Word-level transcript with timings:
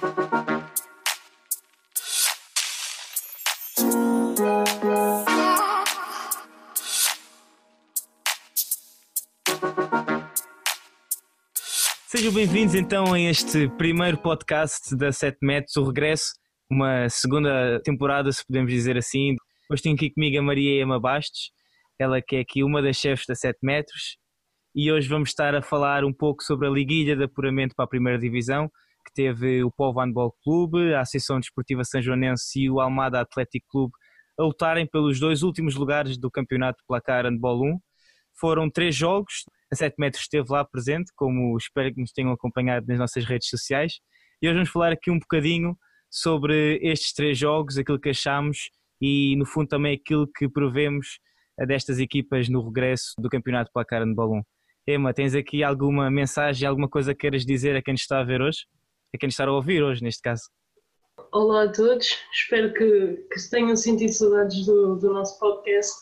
Sejam 0.00 0.12
bem-vindos 12.32 12.74
então 12.74 13.12
a 13.12 13.20
este 13.20 13.68
primeiro 13.76 14.16
podcast 14.16 14.96
da 14.96 15.12
7 15.12 15.36
Metros, 15.42 15.76
o 15.76 15.84
regresso, 15.84 16.32
uma 16.70 17.06
segunda 17.10 17.78
temporada, 17.82 18.32
se 18.32 18.46
podemos 18.46 18.72
dizer 18.72 18.96
assim. 18.96 19.36
Hoje 19.70 19.82
tenho 19.82 19.96
aqui 19.96 20.10
comigo 20.10 20.38
a 20.38 20.42
Maria 20.42 20.80
Ema 20.80 20.98
Bastos, 20.98 21.50
ela 21.98 22.22
que 22.22 22.36
é 22.36 22.40
aqui 22.40 22.64
uma 22.64 22.80
das 22.80 22.96
chefes 22.96 23.26
da 23.26 23.34
7 23.34 23.58
Metros, 23.62 24.16
e 24.74 24.90
hoje 24.90 25.08
vamos 25.08 25.28
estar 25.28 25.54
a 25.54 25.60
falar 25.60 26.04
um 26.06 26.12
pouco 26.12 26.42
sobre 26.42 26.66
a 26.66 26.70
liguilha 26.70 27.14
de 27.14 27.24
apuramento 27.24 27.74
para 27.74 27.84
a 27.84 27.88
primeira 27.88 28.18
divisão, 28.18 28.70
que 29.10 29.14
teve 29.14 29.62
o 29.64 29.70
Povo 29.70 30.00
Handball 30.00 30.34
Clube, 30.42 30.94
a 30.94 31.00
Associação 31.00 31.40
Desportiva 31.40 31.84
São 31.84 32.00
Joanense 32.00 32.60
e 32.60 32.70
o 32.70 32.80
Almada 32.80 33.20
Atlético 33.20 33.66
Clube 33.68 33.92
a 34.38 34.42
lutarem 34.42 34.86
pelos 34.86 35.20
dois 35.20 35.42
últimos 35.42 35.74
lugares 35.74 36.16
do 36.16 36.30
Campeonato 36.30 36.82
Placar 36.86 37.26
Handball 37.26 37.62
1. 37.62 37.78
Foram 38.38 38.70
três 38.70 38.96
jogos, 38.96 39.44
a 39.70 39.76
7 39.76 39.96
metros 39.98 40.22
esteve 40.22 40.46
lá 40.50 40.64
presente, 40.64 41.12
como 41.14 41.56
espero 41.58 41.92
que 41.92 42.00
nos 42.00 42.12
tenham 42.12 42.32
acompanhado 42.32 42.86
nas 42.88 42.98
nossas 42.98 43.24
redes 43.24 43.48
sociais. 43.48 44.00
E 44.40 44.48
hoje 44.48 44.54
vamos 44.54 44.70
falar 44.70 44.92
aqui 44.92 45.10
um 45.10 45.18
bocadinho 45.18 45.76
sobre 46.08 46.78
estes 46.82 47.12
três 47.12 47.38
jogos, 47.38 47.76
aquilo 47.76 48.00
que 48.00 48.08
achamos 48.08 48.70
e, 49.00 49.36
no 49.36 49.44
fundo, 49.44 49.68
também 49.68 49.94
aquilo 49.94 50.26
que 50.26 50.48
prevemos 50.48 51.18
destas 51.66 51.98
equipas 51.98 52.48
no 52.48 52.64
regresso 52.64 53.12
do 53.18 53.28
Campeonato 53.28 53.70
Placar 53.72 54.04
de 54.04 54.14
Balão. 54.14 54.42
Emma, 54.86 55.12
tens 55.12 55.34
aqui 55.34 55.62
alguma 55.62 56.10
mensagem, 56.10 56.66
alguma 56.66 56.88
coisa 56.88 57.14
que 57.14 57.20
queiras 57.20 57.44
dizer 57.44 57.76
a 57.76 57.82
quem 57.82 57.92
nos 57.92 58.00
está 58.00 58.20
a 58.20 58.24
ver 58.24 58.40
hoje? 58.40 58.60
A 59.12 59.18
quem 59.18 59.26
nos 59.26 59.34
está 59.34 59.44
a 59.44 59.52
ouvir 59.52 59.82
hoje, 59.82 60.04
neste 60.04 60.22
caso? 60.22 60.42
Olá 61.32 61.64
a 61.64 61.72
todos, 61.72 62.16
espero 62.32 62.72
que, 62.72 63.26
que 63.32 63.50
tenham 63.50 63.74
sentido 63.74 64.12
saudades 64.12 64.64
do, 64.64 64.96
do 64.96 65.12
nosso 65.12 65.38
podcast 65.40 65.92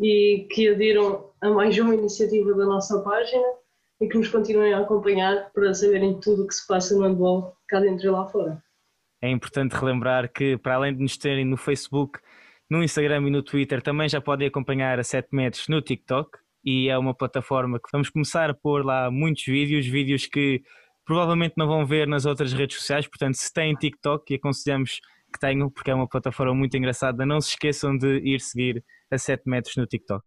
e 0.00 0.48
que 0.50 0.68
adiram 0.68 1.30
a 1.40 1.50
mais 1.50 1.78
uma 1.78 1.94
iniciativa 1.94 2.52
da 2.54 2.66
nossa 2.66 3.00
página 3.02 3.44
e 4.00 4.08
que 4.08 4.18
nos 4.18 4.28
continuem 4.28 4.74
a 4.74 4.80
acompanhar 4.80 5.50
para 5.52 5.72
saberem 5.72 6.18
tudo 6.18 6.42
o 6.42 6.46
que 6.48 6.54
se 6.54 6.66
passa 6.66 6.96
no 6.96 7.02
handball 7.02 7.54
cá 7.68 7.78
dentro 7.78 8.06
e 8.06 8.10
lá 8.10 8.26
fora. 8.26 8.60
É 9.22 9.30
importante 9.30 9.76
relembrar 9.76 10.32
que, 10.32 10.56
para 10.58 10.74
além 10.74 10.96
de 10.96 11.02
nos 11.02 11.16
terem 11.16 11.44
no 11.44 11.56
Facebook, 11.56 12.18
no 12.68 12.82
Instagram 12.82 13.28
e 13.28 13.30
no 13.30 13.44
Twitter, 13.44 13.80
também 13.80 14.08
já 14.08 14.20
podem 14.20 14.48
acompanhar 14.48 14.98
a 14.98 15.04
7 15.04 15.28
metros 15.30 15.68
no 15.68 15.80
TikTok 15.80 16.36
e 16.64 16.88
é 16.88 16.98
uma 16.98 17.14
plataforma 17.14 17.78
que 17.78 17.88
vamos 17.92 18.10
começar 18.10 18.50
a 18.50 18.54
pôr 18.54 18.84
lá 18.84 19.08
muitos 19.08 19.44
vídeos, 19.44 19.86
vídeos 19.86 20.26
que 20.26 20.62
provavelmente 21.04 21.54
não 21.56 21.66
vão 21.66 21.86
ver 21.86 22.06
nas 22.06 22.26
outras 22.26 22.52
redes 22.52 22.78
sociais, 22.78 23.06
portanto, 23.06 23.34
se 23.34 23.52
têm 23.52 23.74
TikTok, 23.74 24.32
e 24.32 24.36
aconselhamos 24.36 25.00
que 25.32 25.38
tenham, 25.38 25.70
porque 25.70 25.90
é 25.90 25.94
uma 25.94 26.08
plataforma 26.08 26.54
muito 26.54 26.76
engraçada, 26.76 27.24
não 27.24 27.40
se 27.40 27.50
esqueçam 27.50 27.96
de 27.96 28.18
ir 28.18 28.40
seguir 28.40 28.84
a 29.10 29.18
7 29.18 29.42
metros 29.46 29.76
no 29.76 29.86
TikTok. 29.86 30.24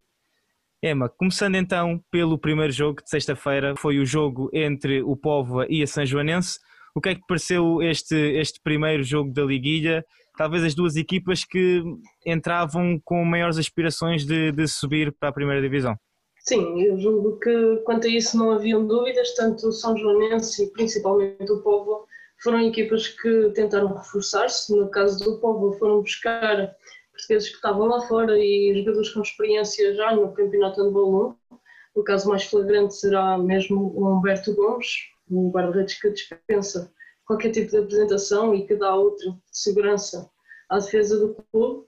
Emma, 0.81 1.07
começando 1.07 1.55
então 1.55 2.03
pelo 2.11 2.37
primeiro 2.37 2.73
jogo 2.73 3.01
de 3.01 3.09
sexta-feira, 3.09 3.73
foi 3.77 3.99
o 3.99 4.05
jogo 4.05 4.49
entre 4.53 5.01
o 5.01 5.15
Póvoa 5.15 5.65
e 5.69 5.81
a 5.81 5.87
São 5.87 6.05
Joanense. 6.05 6.59
O 6.93 6.99
que 6.99 7.09
é 7.09 7.15
que 7.15 7.21
pareceu 7.25 7.81
este, 7.81 8.15
este 8.15 8.59
primeiro 8.61 9.01
jogo 9.01 9.31
da 9.31 9.43
Liguilha? 9.43 10.03
Talvez 10.37 10.63
as 10.63 10.75
duas 10.75 10.97
equipas 10.97 11.45
que 11.45 11.81
entravam 12.25 12.99
com 13.03 13.23
maiores 13.23 13.57
aspirações 13.57 14.25
de, 14.25 14.51
de 14.51 14.67
subir 14.67 15.13
para 15.13 15.29
a 15.29 15.33
primeira 15.33 15.61
divisão. 15.61 15.97
Sim, 16.45 16.81
eu 16.81 16.99
julgo 16.99 17.39
que 17.39 17.77
quanto 17.85 18.05
a 18.05 18.09
isso 18.09 18.37
não 18.37 18.51
haviam 18.51 18.85
dúvidas, 18.85 19.33
tanto 19.33 19.69
o 19.69 19.71
São 19.71 19.95
Joanense 19.95 20.65
e 20.65 20.71
principalmente 20.71 21.49
o 21.49 21.61
Póvoa 21.61 22.05
foram 22.43 22.59
equipas 22.67 23.07
que 23.07 23.49
tentaram 23.51 23.93
reforçar-se. 23.93 24.75
No 24.75 24.91
caso 24.91 25.23
do 25.23 25.39
Póvoa 25.39 25.77
foram 25.77 26.01
buscar 26.01 26.75
portugueses 27.13 27.47
que 27.47 27.55
estavam 27.55 27.87
lá 27.87 28.01
fora 28.07 28.37
e 28.37 28.73
jogadores 28.75 29.09
com 29.11 29.21
experiência 29.21 29.95
já 29.95 30.13
no 30.13 30.33
campeonato 30.33 30.83
handball 30.83 31.37
1. 31.51 31.59
O 31.95 32.03
caso 32.03 32.27
mais 32.27 32.43
flagrante 32.43 32.93
será 32.95 33.37
mesmo 33.37 33.93
o 33.95 34.05
Humberto 34.11 34.53
Gomes, 34.53 34.87
um 35.31 35.49
guarda-redes 35.49 36.01
que 36.01 36.09
dispensa 36.09 36.91
qualquer 37.25 37.51
tipo 37.51 37.71
de 37.71 37.77
apresentação 37.77 38.53
e 38.53 38.67
que 38.67 38.75
dá 38.75 38.93
outra 38.93 39.33
segurança 39.49 40.29
à 40.69 40.77
defesa 40.77 41.17
do 41.17 41.37
clube. 41.53 41.87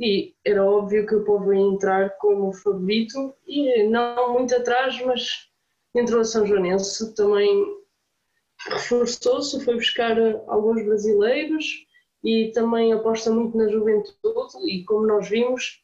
E 0.00 0.34
era 0.44 0.64
óbvio 0.64 1.06
que 1.06 1.14
o 1.14 1.24
povo 1.24 1.52
ia 1.52 1.60
entrar 1.60 2.16
como 2.16 2.52
favorito 2.54 3.34
e 3.46 3.82
não 3.84 4.32
muito 4.32 4.54
atrás, 4.56 5.00
mas 5.04 5.50
entrou 5.94 6.22
a 6.22 6.24
São 6.24 6.46
Joanense, 6.46 7.14
também 7.14 7.78
reforçou-se, 8.66 9.62
foi 9.64 9.74
buscar 9.74 10.16
alguns 10.48 10.82
brasileiros, 10.84 11.86
e 12.22 12.50
também 12.52 12.92
aposta 12.92 13.30
muito 13.30 13.56
na 13.56 13.68
juventude 13.68 14.58
e 14.66 14.84
como 14.84 15.06
nós 15.06 15.28
vimos, 15.28 15.82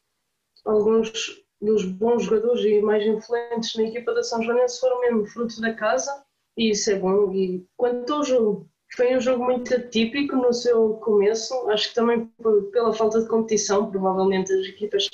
alguns 0.65 1.11
dos 1.59 1.83
bons 1.85 2.23
jogadores 2.23 2.63
e 2.63 2.81
mais 2.81 3.05
influentes 3.05 3.75
na 3.75 3.83
equipa 3.83 4.13
da 4.13 4.21
São 4.21 4.41
Joanense 4.43 4.79
foram 4.79 5.01
mesmo 5.01 5.25
fruto 5.25 5.59
da 5.59 5.73
casa 5.73 6.23
e 6.55 6.71
isso 6.71 6.91
é 6.91 6.95
bom. 6.95 7.33
E 7.33 7.65
quanto 7.75 8.13
ao 8.13 8.23
jogo, 8.23 8.69
foi 8.95 9.15
um 9.15 9.21
jogo 9.21 9.43
muito 9.45 9.73
atípico 9.75 10.35
no 10.35 10.53
seu 10.53 10.95
começo, 10.95 11.53
acho 11.69 11.89
que 11.89 11.95
também 11.95 12.25
pela 12.71 12.93
falta 12.93 13.21
de 13.21 13.27
competição, 13.27 13.91
provavelmente 13.91 14.51
as 14.53 14.65
equipas 14.65 15.09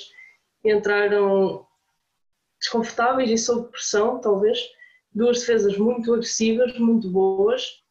entraram 0.64 1.66
desconfortáveis 2.60 3.30
e 3.30 3.38
sob 3.38 3.68
pressão, 3.68 4.20
talvez. 4.20 4.58
Duas 5.12 5.40
defesas 5.40 5.76
muito 5.76 6.12
agressivas, 6.12 6.76
muito 6.78 7.08
boas, 7.08 7.84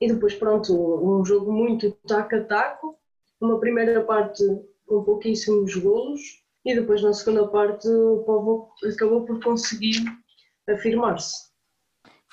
e 0.00 0.12
depois, 0.12 0.34
pronto, 0.34 0.72
um 0.72 1.24
jogo 1.24 1.52
muito 1.52 1.90
taco 2.06 2.36
a 2.36 2.44
taco. 2.44 2.98
Uma 3.40 3.58
primeira 3.58 4.04
parte 4.04 4.42
com 4.86 5.02
pouquíssimos 5.02 5.74
golos 5.76 6.20
e 6.64 6.74
depois 6.74 7.02
na 7.02 7.12
segunda 7.12 7.46
parte 7.48 7.88
o 7.88 8.22
povo 8.24 8.72
acabou 8.84 9.24
por 9.24 9.42
conseguir 9.42 10.04
afirmar-se. 10.68 11.53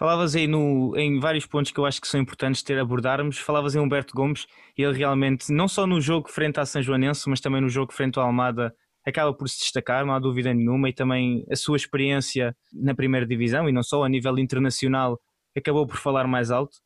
Falavas 0.02 0.36
aí 0.36 0.48
no, 0.48 0.98
em 0.98 1.20
vários 1.20 1.46
pontos 1.46 1.72
que 1.72 1.80
eu 1.80 1.86
acho 1.86 2.02
que 2.02 2.08
são 2.08 2.20
importantes 2.20 2.64
ter 2.64 2.80
abordarmos. 2.80 3.38
Falavas 3.38 3.76
em 3.76 3.80
Humberto 3.80 4.16
Gomes 4.16 4.48
ele 4.76 4.98
realmente, 4.98 5.54
não 5.54 5.68
só 5.68 5.86
no 5.86 6.02
jogo 6.02 6.28
frente 6.28 6.60
à 6.60 6.66
São 6.66 6.82
Joanense, 6.82 7.30
mas 7.30 7.40
também 7.40 7.62
no 7.62 7.70
jogo 7.70 7.94
frente 7.94 8.18
ao 8.18 8.26
Almada, 8.26 8.74
acaba 9.06 9.32
por 9.32 9.48
se 9.48 9.60
destacar, 9.60 10.04
não 10.04 10.16
há 10.16 10.18
dúvida 10.18 10.52
nenhuma, 10.56 10.90
e 10.90 10.94
também 10.94 11.46
a 11.52 11.56
sua 11.56 11.78
experiência 11.78 12.58
na 12.74 12.96
primeira 12.96 13.28
divisão 13.28 13.70
e 13.70 13.72
não 13.72 13.84
só 13.84 14.04
a 14.04 14.10
nível 14.10 14.40
internacional 14.40 15.20
acabou 15.56 15.86
por 15.86 15.98
falar 15.98 16.26
mais 16.26 16.50
alto. 16.50 16.80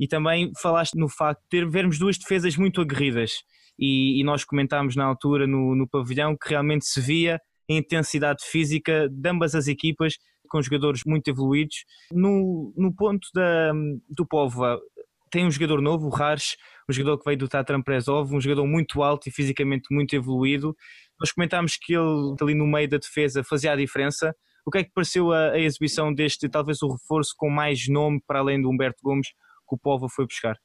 E 0.00 0.08
também 0.08 0.50
falaste 0.58 0.94
no 0.94 1.06
facto 1.06 1.42
de 1.42 1.48
ter, 1.50 1.68
vermos 1.68 1.98
duas 1.98 2.16
defesas 2.16 2.56
muito 2.56 2.80
aguerridas. 2.80 3.42
E, 3.78 4.18
e 4.18 4.24
nós 4.24 4.42
comentámos 4.42 4.96
na 4.96 5.04
altura 5.04 5.46
no, 5.46 5.76
no 5.76 5.86
pavilhão 5.86 6.34
que 6.34 6.48
realmente 6.48 6.86
se 6.86 6.98
via 6.98 7.38
a 7.68 7.74
intensidade 7.74 8.42
física 8.42 9.06
de 9.10 9.28
ambas 9.28 9.54
as 9.54 9.68
equipas, 9.68 10.14
com 10.54 10.62
jogadores 10.62 11.02
muito 11.04 11.26
evoluídos. 11.26 11.84
No, 12.12 12.72
no 12.76 12.94
ponto 12.94 13.26
da, 13.34 13.72
do 14.08 14.24
Póvoa, 14.24 14.80
tem 15.28 15.44
um 15.44 15.50
jogador 15.50 15.82
novo, 15.82 16.06
o 16.06 16.10
Rars, 16.10 16.56
um 16.88 16.92
jogador 16.92 17.18
que 17.18 17.24
veio 17.24 17.38
do 17.38 17.48
Tatran 17.48 17.82
Prezov, 17.82 18.32
um 18.32 18.40
jogador 18.40 18.64
muito 18.64 19.02
alto 19.02 19.28
e 19.28 19.32
fisicamente 19.32 19.92
muito 19.92 20.14
evoluído. 20.14 20.76
Nós 21.18 21.32
comentámos 21.32 21.76
que 21.76 21.92
ele 21.92 22.36
ali 22.40 22.54
no 22.54 22.68
meio 22.68 22.88
da 22.88 22.98
defesa 22.98 23.42
fazia 23.42 23.72
a 23.72 23.76
diferença. 23.76 24.32
O 24.64 24.70
que 24.70 24.78
é 24.78 24.84
que 24.84 24.92
pareceu 24.94 25.32
a, 25.32 25.50
a 25.50 25.58
exibição 25.58 26.14
deste, 26.14 26.48
talvez 26.48 26.80
o 26.82 26.92
reforço 26.92 27.34
com 27.36 27.50
mais 27.50 27.88
nome 27.88 28.22
para 28.24 28.38
além 28.38 28.62
do 28.62 28.70
Humberto 28.70 29.00
Gomes, 29.02 29.26
que 29.26 29.74
o 29.74 29.78
Povo 29.78 30.08
foi 30.08 30.24
buscar? 30.24 30.56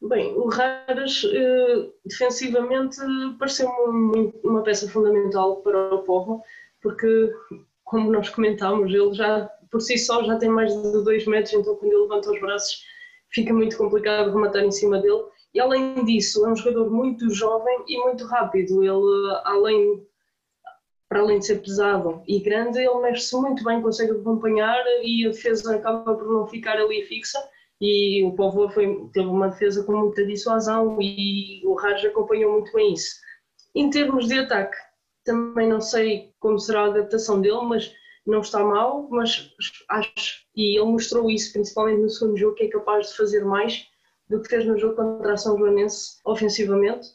Bem, 0.00 0.32
o 0.34 0.48
Raras 0.48 1.24
eh, 1.24 1.90
defensivamente 2.04 3.00
pareceu-me 3.40 4.32
uma 4.44 4.62
peça 4.62 4.88
fundamental 4.88 5.56
para 5.62 5.96
o 5.96 6.04
Povo, 6.04 6.44
porque, 6.80 7.32
como 7.88 8.10
nós 8.10 8.28
comentámos, 8.28 8.92
ele 8.92 9.12
já 9.14 9.50
por 9.70 9.80
si 9.80 9.98
só 9.98 10.22
já 10.24 10.36
tem 10.36 10.48
mais 10.48 10.72
de 10.72 11.04
2 11.04 11.26
metros, 11.26 11.52
então 11.52 11.74
quando 11.76 11.92
ele 11.92 12.02
levanta 12.02 12.30
os 12.30 12.40
braços 12.40 12.82
fica 13.30 13.52
muito 13.52 13.76
complicado 13.76 14.32
rematar 14.32 14.64
em 14.64 14.70
cima 14.70 15.00
dele. 15.00 15.24
E 15.54 15.60
além 15.60 16.04
disso, 16.04 16.46
é 16.46 16.50
um 16.50 16.56
jogador 16.56 16.90
muito 16.90 17.30
jovem 17.30 17.84
e 17.86 17.98
muito 17.98 18.26
rápido. 18.26 18.82
Ele, 18.82 19.40
além, 19.44 20.06
para 21.08 21.20
além 21.20 21.38
de 21.38 21.46
ser 21.46 21.60
pesado 21.60 22.22
e 22.26 22.40
grande, 22.40 22.78
ele 22.78 23.00
mexe-se 23.00 23.36
muito 23.36 23.64
bem, 23.64 23.82
consegue 23.82 24.12
acompanhar 24.12 24.82
e 25.02 25.26
a 25.26 25.30
defesa 25.30 25.76
acaba 25.76 26.14
por 26.14 26.28
não 26.28 26.46
ficar 26.46 26.76
ali 26.76 27.02
fixa 27.04 27.38
e 27.80 28.24
o 28.24 28.32
Povo 28.32 28.68
foi, 28.70 29.08
teve 29.12 29.28
uma 29.28 29.48
defesa 29.48 29.84
com 29.84 29.96
muita 29.96 30.26
dissuasão 30.26 30.98
e 31.00 31.64
o 31.64 31.74
Raj 31.74 32.04
acompanhou 32.04 32.52
muito 32.52 32.72
bem 32.72 32.92
isso. 32.92 33.16
Em 33.74 33.88
termos 33.88 34.26
de 34.26 34.38
ataque, 34.38 34.76
também 35.24 35.68
não 35.68 35.80
sei 35.80 36.32
como 36.38 36.58
será 36.58 36.82
a 36.82 36.86
adaptação 36.86 37.40
dele, 37.40 37.62
mas 37.62 37.92
não 38.26 38.40
está 38.40 38.62
mal, 38.62 39.08
mas 39.10 39.50
acho, 39.88 40.42
e 40.54 40.78
ele 40.78 40.90
mostrou 40.90 41.30
isso 41.30 41.52
principalmente 41.52 42.02
no 42.02 42.10
segundo 42.10 42.36
jogo, 42.36 42.54
que 42.54 42.64
é 42.64 42.68
capaz 42.68 43.08
de 43.08 43.16
fazer 43.16 43.44
mais 43.44 43.86
do 44.28 44.40
que 44.42 44.48
fez 44.48 44.66
no 44.66 44.78
jogo 44.78 44.96
contra 44.96 45.32
a 45.32 45.36
São 45.36 45.56
Joanense 45.56 46.18
ofensivamente. 46.24 47.08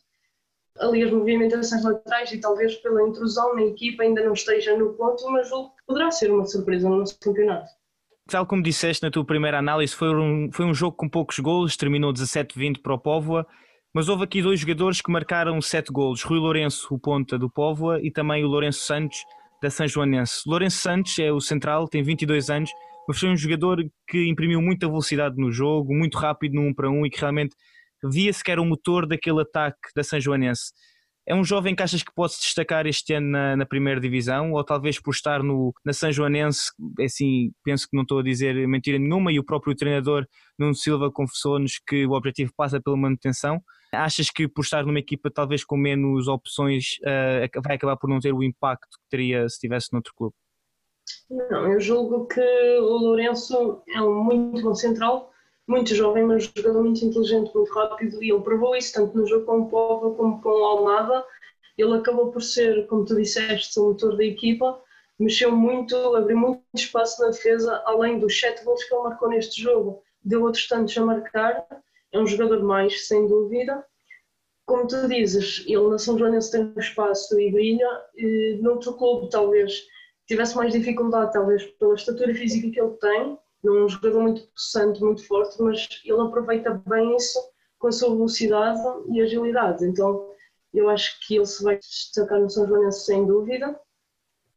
Ali 0.79 1.03
as 1.03 1.11
movimentações 1.11 1.83
laterais 1.83 2.31
e 2.31 2.41
talvez 2.41 2.75
pela 2.77 3.07
intrusão 3.07 3.53
na 3.53 3.61
equipa 3.61 4.01
ainda 4.01 4.23
não 4.23 4.33
esteja 4.33 4.75
no 4.75 4.93
ponto, 4.93 5.23
mas 5.31 5.49
poderá 5.85 6.09
ser 6.09 6.31
uma 6.31 6.45
surpresa 6.45 6.89
no 6.89 6.97
nosso 6.97 7.19
campeonato. 7.19 7.69
Tal 8.27 8.47
como 8.47 8.63
disseste 8.63 9.03
na 9.03 9.11
tua 9.11 9.23
primeira 9.23 9.59
análise, 9.59 9.93
foi 9.93 10.09
um, 10.09 10.49
foi 10.51 10.65
um 10.65 10.73
jogo 10.73 10.97
com 10.97 11.07
poucos 11.07 11.37
golos, 11.37 11.77
terminou 11.77 12.11
17-20 12.11 12.81
para 12.81 12.95
o 12.95 12.97
Póvoa, 12.97 13.45
mas 13.93 14.09
houve 14.09 14.23
aqui 14.23 14.41
dois 14.41 14.59
jogadores 14.59 15.01
que 15.01 15.11
marcaram 15.11 15.61
7 15.61 15.91
golos, 15.91 16.23
Rui 16.23 16.39
Lourenço, 16.39 16.87
o 16.93 16.99
ponta 16.99 17.37
do 17.37 17.49
Póvoa, 17.49 17.99
e 18.01 18.09
também 18.09 18.43
o 18.43 18.47
Lourenço 18.47 18.79
Santos, 18.79 19.19
da 19.61 19.69
São 19.69 19.87
Joanense. 19.87 20.41
Lourenço 20.47 20.77
Santos 20.77 21.17
é 21.19 21.31
o 21.31 21.39
central, 21.39 21.87
tem 21.87 22.01
22 22.03 22.49
anos, 22.49 22.69
mas 23.07 23.19
foi 23.19 23.29
um 23.29 23.37
jogador 23.37 23.85
que 24.07 24.27
imprimiu 24.27 24.61
muita 24.61 24.87
velocidade 24.87 25.35
no 25.37 25.51
jogo, 25.51 25.93
muito 25.93 26.17
rápido 26.17 26.55
no 26.55 26.61
1 26.69 26.73
para 26.73 26.89
1 26.89 27.05
e 27.05 27.09
que 27.09 27.19
realmente 27.19 27.55
via-se 28.03 28.43
que 28.43 28.51
era 28.51 28.61
o 28.61 28.65
motor 28.65 29.07
daquele 29.07 29.41
ataque 29.41 29.79
da 29.95 30.03
São 30.03 30.19
Joanense. 30.19 30.73
É 31.25 31.33
um 31.33 31.43
jovem 31.43 31.73
que 31.73 31.81
achas 31.81 32.03
que 32.03 32.13
pode 32.13 32.33
se 32.33 32.41
destacar 32.41 32.85
este 32.85 33.13
ano 33.13 33.29
na, 33.29 33.55
na, 33.55 33.65
primeira 33.65 34.01
divisão, 34.01 34.51
ou 34.51 34.63
talvez 34.63 34.99
por 34.99 35.11
estar 35.11 35.41
no, 35.41 35.73
na 35.85 35.93
São 35.93 36.11
Joanense, 36.11 36.71
é 36.99 37.05
assim, 37.05 37.53
penso 37.63 37.87
que 37.87 37.95
não 37.95 38.03
estou 38.03 38.19
a 38.19 38.23
dizer 38.23 38.67
mentira 38.67 38.99
nenhuma, 38.99 39.31
e 39.31 39.39
o 39.39 39.45
próprio 39.45 39.73
treinador 39.73 40.27
Nuno 40.59 40.75
Silva 40.75 41.09
confessou-nos 41.09 41.79
que 41.87 42.05
o 42.05 42.11
objetivo 42.11 42.51
passa 42.57 42.81
pela 42.81 42.97
manutenção. 42.97 43.61
Achas 43.93 44.29
que 44.29 44.47
por 44.47 44.63
estar 44.63 44.85
numa 44.85 44.99
equipa 44.99 45.29
talvez 45.29 45.63
com 45.63 45.77
menos 45.77 46.27
opções 46.27 46.97
uh, 47.01 47.61
vai 47.63 47.75
acabar 47.75 47.95
por 47.95 48.09
não 48.09 48.19
ter 48.19 48.33
o 48.33 48.43
impacto 48.43 48.97
que 48.97 49.09
teria 49.09 49.47
se 49.47 49.55
estivesse 49.55 49.93
noutro 49.93 50.13
clube? 50.15 50.35
Não, 51.29 51.71
eu 51.71 51.79
julgo 51.79 52.27
que 52.27 52.41
o 52.41 52.97
Lourenço 52.97 53.81
é 53.89 54.01
um 54.01 54.23
muito 54.23 54.61
bom 54.61 54.75
central, 54.75 55.31
muito 55.67 55.95
jovem, 55.95 56.23
mas 56.23 56.51
jogador 56.55 56.83
muito 56.83 57.03
inteligente, 57.03 57.53
muito 57.53 57.73
rápido, 57.73 58.23
e 58.23 58.31
ele 58.31 58.41
provou 58.41 58.75
isso 58.75 58.93
tanto 58.93 59.17
no 59.17 59.27
jogo 59.27 59.45
com 59.45 59.61
o 59.61 59.69
Povo 59.69 60.15
como 60.15 60.41
com 60.41 60.49
o 60.49 60.65
Almada. 60.65 61.25
Ele 61.77 61.95
acabou 61.95 62.31
por 62.31 62.41
ser, 62.41 62.85
como 62.87 63.05
tu 63.05 63.15
disseste, 63.15 63.79
o 63.79 63.89
motor 63.89 64.15
da 64.15 64.23
equipa, 64.23 64.79
mexeu 65.19 65.51
muito, 65.55 65.95
abriu 66.15 66.37
muito 66.37 66.63
espaço 66.73 67.21
na 67.21 67.29
defesa, 67.29 67.81
além 67.85 68.19
dos 68.19 68.39
sete 68.39 68.63
gols 68.63 68.83
que 68.83 68.93
ele 68.93 69.03
marcou 69.03 69.29
neste 69.29 69.61
jogo, 69.61 70.03
deu 70.23 70.43
outros 70.43 70.67
tantos 70.67 70.97
a 70.97 71.05
marcar. 71.05 71.65
É 72.13 72.19
um 72.19 72.27
jogador 72.27 72.63
mais, 72.63 73.07
sem 73.07 73.27
dúvida. 73.27 73.83
Como 74.65 74.87
tu 74.87 75.07
dizes, 75.07 75.65
ele 75.67 75.89
na 75.89 75.97
São 75.97 76.17
Joanense 76.17 76.51
tem 76.51 76.63
um 76.63 76.79
espaço 76.79 77.37
e 77.39 77.51
brilha, 77.51 78.01
e 78.15 78.59
noutro 78.61 78.93
clube 78.93 79.29
talvez 79.29 79.83
tivesse 80.25 80.55
mais 80.55 80.71
dificuldade, 80.71 81.33
talvez 81.33 81.63
pela 81.79 81.95
estatura 81.95 82.33
física 82.33 82.69
que 82.69 82.79
ele 82.79 82.93
tem, 82.97 83.37
não 83.63 83.77
é 83.77 83.85
um 83.85 83.89
jogador 83.89 84.21
muito 84.21 84.47
possante, 84.47 85.01
muito 85.01 85.25
forte, 85.27 85.61
mas 85.61 85.87
ele 86.05 86.21
aproveita 86.21 86.81
bem 86.87 87.15
isso 87.15 87.39
com 87.79 87.87
a 87.87 87.91
sua 87.91 88.09
velocidade 88.09 88.79
e 89.09 89.21
agilidade. 89.21 89.85
Então 89.85 90.29
eu 90.73 90.89
acho 90.89 91.19
que 91.25 91.35
ele 91.35 91.45
se 91.45 91.63
vai 91.63 91.77
destacar 91.77 92.39
no 92.39 92.49
São 92.49 92.67
Joanense 92.67 93.05
sem 93.05 93.25
dúvida. 93.25 93.77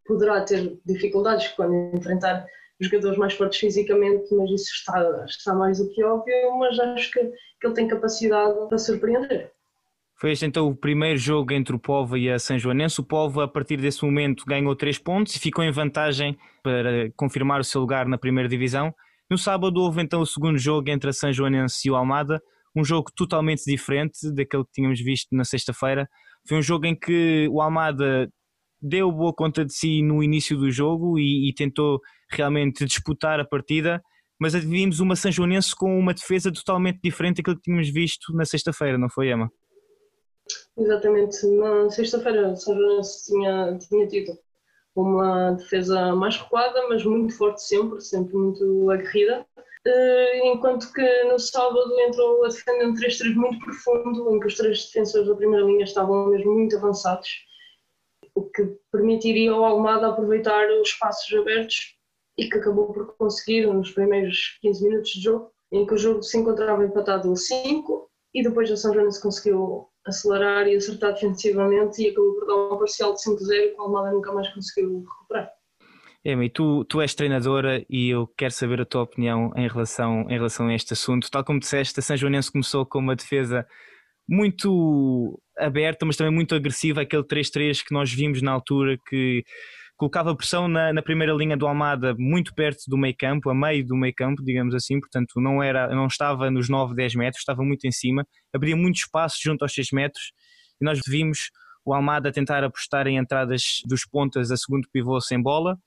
Poderá 0.06 0.44
ter 0.44 0.78
dificuldades 0.84 1.48
quando 1.48 1.96
enfrentar 1.96 2.46
jogadores 2.80 3.18
mais 3.18 3.34
fortes 3.34 3.58
fisicamente, 3.58 4.34
mas 4.34 4.50
isso 4.50 4.72
está, 4.74 5.24
está 5.26 5.54
mais 5.54 5.78
do 5.78 5.88
que 5.90 6.04
óbvio, 6.04 6.58
mas 6.58 6.78
acho 6.78 7.10
que, 7.10 7.20
que 7.20 7.66
ele 7.66 7.74
tem 7.74 7.88
capacidade 7.88 8.54
para 8.68 8.78
surpreender. 8.78 9.52
Foi 10.18 10.32
este 10.32 10.46
então 10.46 10.66
o 10.66 10.74
primeiro 10.74 11.18
jogo 11.18 11.52
entre 11.52 11.76
o 11.76 11.78
Povo 11.78 12.16
e 12.16 12.30
a 12.30 12.38
São 12.38 12.58
Joanense. 12.58 13.00
O 13.00 13.04
Povo, 13.04 13.42
a 13.42 13.48
partir 13.48 13.76
desse 13.76 14.02
momento, 14.02 14.46
ganhou 14.46 14.74
3 14.74 14.98
pontos 14.98 15.36
e 15.36 15.38
ficou 15.38 15.62
em 15.62 15.70
vantagem 15.70 16.38
para 16.62 17.10
confirmar 17.16 17.60
o 17.60 17.64
seu 17.64 17.82
lugar 17.82 18.06
na 18.06 18.16
primeira 18.16 18.48
divisão. 18.48 18.94
No 19.30 19.36
sábado 19.36 19.78
houve 19.78 20.00
então 20.00 20.20
o 20.22 20.26
segundo 20.26 20.56
jogo 20.56 20.88
entre 20.88 21.10
a 21.10 21.12
São 21.12 21.30
Joanense 21.32 21.86
e 21.86 21.90
o 21.90 21.96
Almada, 21.96 22.40
um 22.74 22.82
jogo 22.82 23.10
totalmente 23.14 23.62
diferente 23.66 24.32
daquele 24.32 24.64
que 24.64 24.72
tínhamos 24.72 25.00
visto 25.00 25.28
na 25.32 25.44
sexta-feira. 25.44 26.08
Foi 26.48 26.56
um 26.56 26.62
jogo 26.62 26.86
em 26.86 26.94
que 26.94 27.46
o 27.50 27.60
Almada 27.60 28.30
deu 28.80 29.12
boa 29.12 29.34
conta 29.34 29.64
de 29.64 29.74
si 29.74 30.02
no 30.02 30.22
início 30.22 30.56
do 30.56 30.70
jogo 30.70 31.18
e, 31.18 31.50
e 31.50 31.54
tentou 31.54 32.00
realmente 32.30 32.84
disputar 32.84 33.40
a 33.40 33.44
partida, 33.44 34.02
mas 34.38 34.54
vimos 34.54 35.00
uma 35.00 35.16
São 35.16 35.32
Joanense 35.32 35.74
com 35.74 35.98
uma 35.98 36.12
defesa 36.12 36.52
totalmente 36.52 37.00
diferente 37.02 37.38
daquilo 37.38 37.56
que 37.56 37.62
tínhamos 37.62 37.88
visto 37.88 38.32
na 38.34 38.44
sexta-feira, 38.44 38.98
não 38.98 39.08
foi, 39.08 39.30
Emma? 39.30 39.50
Exatamente. 40.76 41.46
Na 41.46 41.90
sexta-feira, 41.90 42.54
São 42.56 42.74
Joanense 42.76 43.26
tinha, 43.26 43.78
tinha 43.78 44.06
tido 44.06 44.38
uma 44.94 45.52
defesa 45.52 46.14
mais 46.14 46.36
recuada, 46.36 46.88
mas 46.88 47.04
muito 47.04 47.36
forte 47.36 47.62
sempre, 47.62 48.00
sempre 48.00 48.34
muito 48.34 48.90
aguerrida. 48.90 49.46
Eh, 49.86 50.48
enquanto 50.48 50.92
que 50.92 51.24
no 51.24 51.38
sábado 51.38 51.98
entrou 52.00 52.44
a 52.44 52.48
defender 52.48 52.86
um 52.88 52.94
3-3 52.94 53.34
muito 53.34 53.64
profundo, 53.64 54.34
em 54.34 54.40
que 54.40 54.46
os 54.46 54.56
três 54.56 54.86
defensores 54.86 55.28
da 55.28 55.36
primeira 55.36 55.64
linha 55.64 55.84
estavam 55.84 56.28
mesmo 56.28 56.54
muito 56.54 56.76
avançados, 56.76 57.28
o 58.34 58.42
que 58.42 58.64
permitiria 58.90 59.52
ao 59.52 59.64
Almada 59.64 60.08
aproveitar 60.08 60.68
os 60.80 60.88
espaços 60.88 61.32
abertos 61.38 61.95
e 62.38 62.48
que 62.48 62.58
acabou 62.58 62.92
por 62.92 63.16
conseguir 63.16 63.66
nos 63.66 63.90
primeiros 63.90 64.58
15 64.60 64.84
minutos 64.84 65.10
de 65.10 65.20
jogo, 65.20 65.50
em 65.72 65.86
que 65.86 65.94
o 65.94 65.98
jogo 65.98 66.22
se 66.22 66.38
encontrava 66.38 66.84
empatado 66.84 67.30
a 67.32 67.36
5 67.36 68.10
e 68.34 68.42
depois 68.42 68.70
a 68.70 68.76
São 68.76 68.92
Joanense 68.92 69.22
conseguiu 69.22 69.88
acelerar 70.06 70.68
e 70.68 70.76
acertar 70.76 71.14
defensivamente 71.14 72.02
e 72.02 72.10
acabou 72.10 72.34
por 72.34 72.46
dar 72.46 72.74
um 72.74 72.78
parcial 72.78 73.14
de 73.14 73.22
5-0 73.22 73.74
que 73.74 73.76
o 73.78 73.82
Almada 73.82 74.12
nunca 74.12 74.32
mais 74.32 74.48
conseguiu 74.52 75.00
recuperar. 75.00 75.50
Emi, 76.24 76.50
tu, 76.50 76.84
tu 76.84 77.00
és 77.00 77.14
treinadora 77.14 77.84
e 77.88 78.10
eu 78.10 78.26
quero 78.36 78.52
saber 78.52 78.80
a 78.80 78.84
tua 78.84 79.02
opinião 79.02 79.52
em 79.56 79.68
relação, 79.68 80.26
em 80.28 80.34
relação 80.34 80.66
a 80.66 80.74
este 80.74 80.92
assunto. 80.92 81.30
Tal 81.30 81.44
como 81.44 81.60
disseste, 81.60 82.00
a 82.00 82.02
São 82.02 82.16
Joanense 82.16 82.50
começou 82.50 82.84
com 82.84 82.98
uma 82.98 83.14
defesa 83.14 83.66
muito 84.28 85.40
aberta, 85.56 86.04
mas 86.04 86.16
também 86.16 86.34
muito 86.34 86.54
agressiva, 86.54 87.02
aquele 87.02 87.22
3-3 87.22 87.84
que 87.84 87.94
nós 87.94 88.12
vimos 88.12 88.42
na 88.42 88.50
altura 88.50 88.98
que 89.08 89.44
colocava 89.96 90.36
pressão 90.36 90.68
na, 90.68 90.92
na, 90.92 91.02
primeira 91.02 91.32
linha 91.32 91.56
do 91.56 91.66
Almada, 91.66 92.14
muito 92.18 92.54
perto 92.54 92.82
do 92.86 92.98
meio 92.98 93.14
campo, 93.18 93.48
a 93.48 93.54
meio 93.54 93.84
do 93.86 93.96
meio 93.96 94.14
campo, 94.14 94.42
digamos 94.44 94.74
assim, 94.74 95.00
portanto 95.00 95.40
não, 95.40 95.62
era, 95.62 95.88
não 95.94 96.06
estava 96.06 96.50
nos 96.50 96.68
9, 96.68 96.94
10 96.94 97.14
metros, 97.14 97.40
estava 97.40 97.62
muito 97.62 97.86
em 97.86 97.92
cima, 97.92 98.26
abria 98.54 98.76
muito 98.76 98.96
espaço 98.96 99.38
junto 99.42 99.62
aos 99.62 99.72
6 99.72 99.88
metros 99.92 100.32
e 100.80 100.84
nós 100.84 101.00
vimos 101.06 101.50
o 101.84 101.94
Almada 101.94 102.30
tentar 102.32 102.62
apostar 102.62 103.06
em 103.06 103.16
entradas 103.16 103.80
dos 103.86 104.04
pontas 104.04 104.50
a 104.50 104.56
segundo 104.56 104.88
pivô 104.92 105.20
sem 105.20 105.40
bola, 105.40 105.78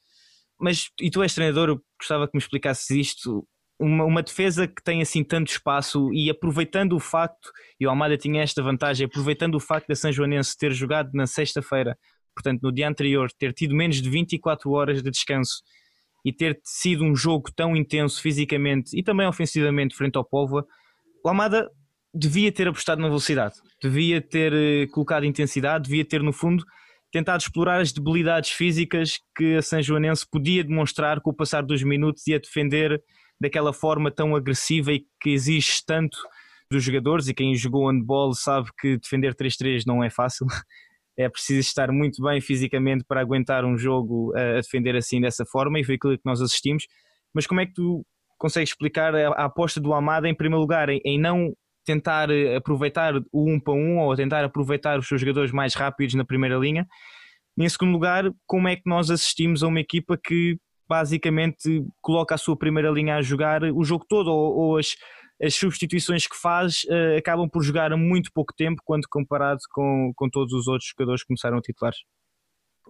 mas, 0.59 0.89
e 1.00 1.09
tu 1.09 1.21
és 1.21 1.33
treinador, 1.33 1.79
gostava 2.00 2.27
que 2.27 2.35
me 2.35 2.41
explicasses 2.41 2.89
isto, 2.89 3.47
uma, 3.79 4.03
uma, 4.03 4.23
defesa 4.23 4.67
que 4.67 4.83
tem 4.83 5.01
assim 5.01 5.23
tanto 5.23 5.51
espaço 5.51 6.11
e 6.13 6.29
aproveitando 6.29 6.94
o 6.94 7.00
facto, 7.00 7.51
e 7.79 7.85
o 7.85 7.89
Almada 7.89 8.17
tinha 8.17 8.41
esta 8.41 8.61
vantagem, 8.61 9.06
aproveitando 9.06 9.56
o 9.56 9.59
facto 9.59 9.88
da 9.88 9.95
São 9.95 10.11
Joanense 10.11 10.57
ter 10.57 10.73
jogado 10.73 11.11
na 11.13 11.25
sexta-feira 11.25 11.97
portanto, 12.39 12.62
no 12.62 12.71
dia 12.71 12.88
anterior, 12.88 13.30
ter 13.38 13.53
tido 13.53 13.75
menos 13.75 14.01
de 14.01 14.09
24 14.09 14.71
horas 14.71 15.03
de 15.03 15.12
descanso 15.12 15.62
e 16.24 16.31
ter 16.31 16.57
sido 16.63 17.03
um 17.03 17.13
jogo 17.15 17.51
tão 17.53 17.75
intenso 17.75 18.21
fisicamente 18.21 18.97
e 18.97 19.03
também 19.03 19.28
ofensivamente 19.28 19.95
frente 19.95 20.16
ao 20.16 20.23
Póvoa, 20.23 20.66
o 21.23 21.28
Almada 21.28 21.69
devia 22.14 22.52
ter 22.52 22.68
apostado 22.68 23.02
na 23.02 23.07
velocidade, 23.07 23.56
devia 23.81 24.21
ter 24.21 24.54
eh, 24.54 24.87
colocado 24.87 25.25
intensidade, 25.25 25.90
devia 25.90 26.06
ter, 26.06 26.23
no 26.23 26.31
fundo, 26.31 26.64
tentado 27.11 27.42
explorar 27.42 27.81
as 27.81 27.92
debilidades 27.92 28.52
físicas 28.52 29.19
que 29.35 29.56
a 29.57 29.61
São 29.61 29.81
Joanense 29.81 30.25
podia 30.30 30.64
demonstrar 30.64 31.19
com 31.19 31.31
o 31.31 31.35
passar 31.35 31.64
dos 31.64 31.83
minutos 31.83 32.25
e 32.25 32.33
a 32.33 32.40
defender 32.40 33.02
daquela 33.40 33.73
forma 33.73 34.09
tão 34.09 34.35
agressiva 34.35 34.94
e 34.94 35.06
que 35.21 35.31
exige 35.31 35.83
tanto 35.85 36.18
dos 36.71 36.83
jogadores. 36.83 37.28
E 37.28 37.33
quem 37.33 37.54
jogou 37.56 37.90
handball 37.90 38.33
sabe 38.33 38.69
que 38.80 38.97
defender 38.97 39.35
3-3 39.35 39.83
não 39.85 40.04
é 40.04 40.09
fácil. 40.09 40.47
é 41.19 41.28
preciso 41.28 41.59
estar 41.59 41.92
muito 41.92 42.23
bem 42.23 42.40
fisicamente 42.40 43.04
para 43.06 43.19
aguentar 43.19 43.66
um 43.66 43.78
jogo 43.78 44.33
a, 44.38 44.52
a 44.52 44.61
defender 44.61 44.95
assim 44.95 45.19
dessa 45.19 45.45
forma 45.45 45.78
e 45.78 45.83
foi 45.83 45.95
aquilo 45.95 46.18
que 46.18 46.26
nós 46.26 46.42
assistimos. 46.42 46.85
Mas 47.33 47.45
como 47.45 47.59
é 47.59 47.66
que 47.66 47.73
tu 47.73 48.06
consegues 48.38 48.69
explicar 48.69 49.14
a, 49.14 49.28
a 49.33 49.45
aposta 49.45 49.81
do 49.81 49.94
Amada 49.94 50.30
em 50.30 50.33
primeiro 50.33 50.61
lugar 50.61 50.88
em, 50.88 51.02
em, 51.04 51.19
não 51.19 51.54
tentar 51.85 52.30
eh, 52.31 52.56
aproveitar 52.56 53.14
o 53.33 53.52
um 53.52 53.59
para 53.59 53.73
um 53.73 53.99
ou 53.99 54.16
tentar 54.16 54.45
aproveitar 54.45 54.97
os 54.97 55.09
seus 55.09 55.19
jogadores 55.19 55.52
mais 55.52 55.73
rápidos 55.73 56.16
na 56.16 56.23
primeira 56.23 56.56
linha? 56.56 56.88
E 57.57 57.66
em 57.66 57.69
segundo 57.69 57.92
lugar, 57.92 58.23
como 58.47 58.69
é 58.69 58.78
que 58.78 58.83
nós 58.85 59.11
assistimos 59.11 59.61
a 59.61 59.68
uma 59.68 59.81
equipa 59.81 60.18
que 60.18 60.57
basicamente 60.88 61.83
coloca 62.02 62.33
a 62.33 62.38
sua 62.38 62.57
primeira 62.57 62.90
linha 62.90 63.18
a 63.18 63.21
jogar 63.21 63.61
o 63.64 63.83
jogo 63.83 64.06
todo 64.07 64.31
ou, 64.31 64.57
ou 64.57 64.78
as 64.78 64.95
as 65.42 65.56
substituições 65.56 66.28
que 66.28 66.36
faz 66.36 66.84
uh, 66.84 67.18
acabam 67.18 67.50
por 67.50 67.64
jogar 67.64 67.96
muito 67.98 68.31
pouco 68.34 68.54
tempo 68.56 68.81
quando 68.84 69.08
comparado 69.10 69.60
com, 69.72 70.12
com 70.16 70.30
todos 70.30 70.54
os 70.54 70.68
outros 70.68 70.90
jogadores 70.90 71.22
que 71.22 71.28
começaram 71.28 71.58
a 71.58 71.62
titulares. 71.62 72.00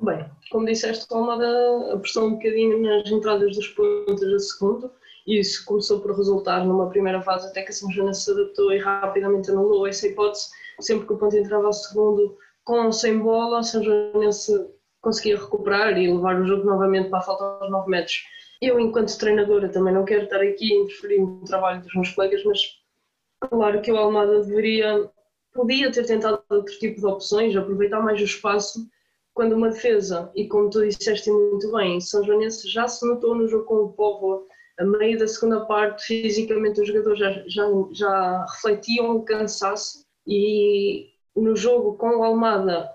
Bem, 0.02 0.26
como 0.50 0.66
disseste, 0.66 1.06
o 1.12 1.18
Almada 1.18 1.94
apostou 1.94 2.28
um 2.28 2.32
bocadinho 2.36 2.82
nas 2.82 3.10
entradas 3.12 3.56
dos 3.56 3.68
pontos 3.68 4.24
a 4.24 4.40
segundo 4.40 4.92
e 5.28 5.40
isso 5.40 5.66
começou 5.66 6.00
por 6.00 6.16
resultar 6.16 6.66
numa 6.66 6.90
primeira 6.90 7.22
fase 7.22 7.48
até 7.48 7.64
que 7.64 7.70
a 7.70 7.74
São 7.74 8.14
se 8.14 8.32
adaptou 8.32 8.72
e 8.72 8.80
rapidamente 8.80 9.52
anulou 9.52 9.86
essa 9.86 10.08
hipótese. 10.08 10.48
Sempre 10.80 11.06
que 11.06 11.14
o 11.14 11.18
ponto 11.18 11.36
entrava 11.36 11.66
ao 11.66 11.74
segundo 11.74 12.38
com 12.64 12.86
ou 12.86 12.92
sem 12.92 13.20
bola, 13.20 13.60
a 13.60 13.64
São 13.64 13.84
conseguia 15.02 15.38
recuperar 15.38 15.98
e 15.98 16.12
levar 16.12 16.40
o 16.40 16.46
jogo 16.46 16.66
novamente 16.66 17.10
para 17.10 17.20
a 17.20 17.22
falta 17.22 17.44
aos 17.44 17.72
9 17.72 17.90
metros. 17.90 18.24
Eu, 18.62 18.80
enquanto 18.80 19.18
treinadora, 19.18 19.70
também 19.70 19.94
não 19.94 20.04
quero 20.04 20.26
estar 20.26 20.42
aqui 20.42 20.74
a 20.74 20.84
interferir 20.84 21.20
no 21.20 21.44
trabalho 21.46 21.82
dos 21.82 21.94
meus 21.94 22.12
colegas, 22.12 22.44
mas 22.44 22.60
claro 23.50 23.82
que 23.82 23.92
o 23.92 23.98
Almada 23.98 24.42
deveria, 24.42 25.10
podia 25.54 25.92
ter 25.92 26.06
tentado 26.06 26.44
outro 26.50 26.78
tipo 26.78 27.00
de 27.00 27.06
opções, 27.06 27.56
aproveitar 27.56 28.02
mais 28.02 28.20
o 28.20 28.26
espaço, 28.26 28.86
quando 29.34 29.56
uma 29.56 29.70
defesa, 29.70 30.30
e 30.36 30.48
como 30.50 30.70
tu 30.70 30.86
disseste 30.86 31.32
muito 31.32 31.72
bem, 31.72 32.02
São 32.02 32.22
Joanense 32.26 32.68
já 32.70 32.88
se 32.90 33.08
notou 33.08 33.34
no 33.34 33.48
jogo 33.48 33.64
com 33.64 33.76
o 33.76 33.94
Povo 33.94 34.46
A 34.78 34.84
meio 34.84 35.18
da 35.18 35.28
segunda 35.28 35.66
parte, 35.66 36.06
fisicamente, 36.06 36.82
os 36.82 36.88
jogadores 36.88 37.20
já, 37.20 37.32
já, 37.48 37.66
já 37.94 38.46
refletiam 38.46 39.16
o 39.16 39.24
cansaço 39.24 40.06
e 40.28 41.08
no 41.34 41.56
jogo 41.56 41.98
com 41.98 42.18
o 42.18 42.24
Almada 42.24 42.90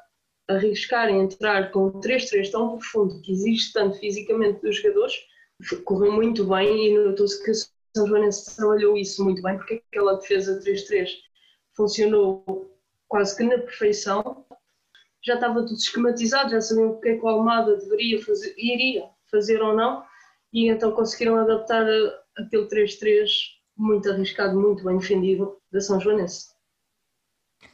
arriscarem 0.48 1.22
entrar 1.22 1.70
com 1.70 1.86
o 1.86 2.00
3-3 2.00 2.50
tão 2.50 2.76
profundo 2.76 3.20
que 3.22 3.32
existe 3.32 3.72
tanto 3.72 3.98
fisicamente 3.98 4.60
dos 4.60 4.76
jogadores, 4.76 5.14
correu 5.84 6.12
muito 6.12 6.44
bem 6.46 6.88
e 6.88 6.98
notou-se 6.98 7.42
que 7.44 7.50
o 7.50 7.54
São 7.54 8.06
Joanense 8.06 8.56
trabalhou 8.56 8.96
isso 8.96 9.24
muito 9.24 9.42
bem 9.42 9.56
porque 9.56 9.82
aquela 9.88 10.14
defesa 10.14 10.60
3-3 10.60 11.08
funcionou 11.74 12.70
quase 13.08 13.36
que 13.36 13.44
na 13.44 13.58
perfeição. 13.58 14.44
Já 15.24 15.34
estava 15.34 15.60
tudo 15.60 15.76
esquematizado, 15.76 16.50
já 16.50 16.60
sabiam 16.60 16.90
o 16.90 17.00
que 17.00 17.08
é 17.08 17.16
que 17.16 17.24
o 17.24 17.28
Almada 17.28 17.76
deveria 17.76 18.22
fazer, 18.22 18.54
iria 18.58 19.08
fazer 19.30 19.62
ou 19.62 19.74
não, 19.74 20.04
e 20.52 20.68
então 20.68 20.92
conseguiram 20.92 21.36
adaptar 21.36 21.86
aquele 22.36 22.66
3-3 22.66 23.28
muito 23.76 24.10
arriscado, 24.10 24.60
muito 24.60 24.84
bem 24.84 24.98
defendido 24.98 25.56
da 25.72 25.80
São 25.80 26.00
Joanense. 26.00 26.54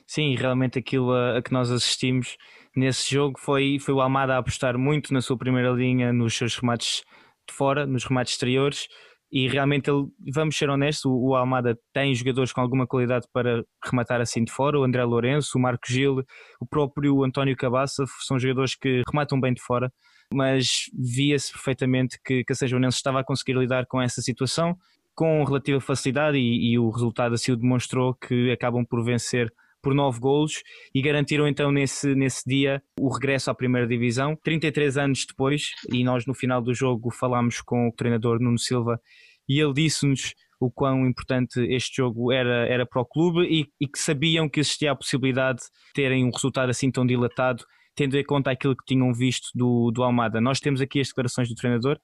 Sim, 0.07 0.35
realmente 0.35 0.79
aquilo 0.79 1.13
a, 1.13 1.39
a, 1.39 1.43
que 1.43 1.53
nós 1.53 1.71
assistimos 1.71 2.37
nesse 2.75 3.13
jogo 3.15 3.39
foi, 3.39 3.79
foi 3.81 3.95
o 3.95 4.01
Almada 4.01 4.35
a 4.35 4.39
apostar 4.39 4.79
muito 4.79 5.13
na 5.13 5.21
sua 5.21 5.37
primeira 5.37 5.71
linha, 5.71 6.13
nos 6.13 6.37
seus 6.37 6.57
remates 6.57 7.03
de 7.51 7.57
fora, 7.57 7.87
nos 7.87 8.05
remates 8.05 8.35
exteriores, 8.35 8.87
e 9.33 9.47
realmente 9.49 9.89
ele, 9.89 10.07
vamos 10.35 10.57
ser 10.57 10.69
honestos, 10.69 11.05
o, 11.05 11.35
Almada 11.35 11.79
tem 11.93 12.15
jogadores 12.15 12.53
com 12.53 12.61
alguma 12.61 12.87
qualidade 12.87 13.27
para 13.33 13.63
rematar 13.85 14.21
assim 14.21 14.43
de 14.43 14.51
fora, 14.51 14.79
o 14.79 14.83
André 14.83 15.05
Lourenço, 15.05 15.57
o 15.57 15.61
Marco 15.61 15.87
Gil, 15.87 16.25
o 16.61 16.67
próprio 16.67 17.23
António 17.23 17.57
Cabaça, 17.57 18.05
são 18.27 18.39
jogadores 18.39 18.75
que 18.75 19.03
rematam 19.09 19.41
bem 19.41 19.55
de 19.55 19.63
fora, 19.63 19.93
mas 20.33 20.87
via-se 20.93 21.53
perfeitamente 21.53 22.19
que, 22.25 22.43
que 22.45 22.53
a 22.53 22.57
Sejonense 22.57 22.97
estava 22.97 23.21
a 23.21 23.25
conseguir 23.25 23.57
lidar 23.57 23.87
com 23.87 24.01
essa 24.03 24.21
situação 24.21 24.77
com 25.15 25.45
relativa 25.45 25.81
facilidade 25.81 26.39
e, 26.39 26.73
e 26.73 26.79
o 26.79 26.89
resultado 26.91 27.35
assim 27.35 27.53
o 27.53 27.57
demonstrou 27.57 28.15
que 28.15 28.51
acabam 28.51 28.85
por 28.85 29.05
vencer 29.05 29.53
por 29.83 29.95
nove 29.95 30.19
golos 30.21 30.63
e 30.95 31.01
garantiram 31.03 31.47
então 31.49 31.71
nesse, 31.71 32.15
nesse 32.15 32.43
dia 32.47 32.83
o 32.99 33.09
regresso 33.09 33.51
à 33.51 33.55
primeira 33.55 33.87
divisão. 33.87 34.37
33 34.43 34.99
anos 34.99 35.27
depois, 35.27 35.71
e 35.93 36.05
nós 36.05 36.27
no 36.27 36.35
final 36.35 36.61
do 36.61 36.75
jogo 36.75 37.11
falámos 37.11 37.61
com 37.61 37.89
o 37.89 37.93
treinador 37.93 38.41
Nuno 38.41 38.59
Silva 38.59 39.01
e 39.49 39.61
ele 39.61 39.73
disse-nos 39.73 40.35
o 40.61 40.71
quão 40.71 41.07
importante 41.07 41.59
este 41.73 41.97
jogo 41.97 42.31
era, 42.31 42.67
era 42.69 42.87
para 42.87 43.01
o 43.01 43.05
clube 43.05 43.47
e, 43.51 43.67
e, 43.81 43.89
que 43.89 43.99
sabiam 43.99 44.49
que 44.49 44.61
existia 44.61 44.93
a 44.93 44.97
possibilidade 44.97 45.61
de 45.61 45.93
terem 45.95 46.25
um 46.25 46.31
resultado 46.31 46.69
assim 46.69 46.91
tão 46.91 47.07
dilatado, 47.07 47.65
tendo 47.97 48.17
em 48.17 48.25
conta 48.25 48.51
aquilo 48.51 48.77
que 48.77 48.85
tinham 48.85 49.13
visto 49.13 49.49
do, 49.55 49.91
do 49.91 50.03
Almada. 50.03 50.41
Nós 50.41 50.61
temos 50.61 50.83
aqui 50.83 51.01
as 51.01 51.09
declarações 51.09 51.49
do 51.49 51.55
treinador. 51.55 51.99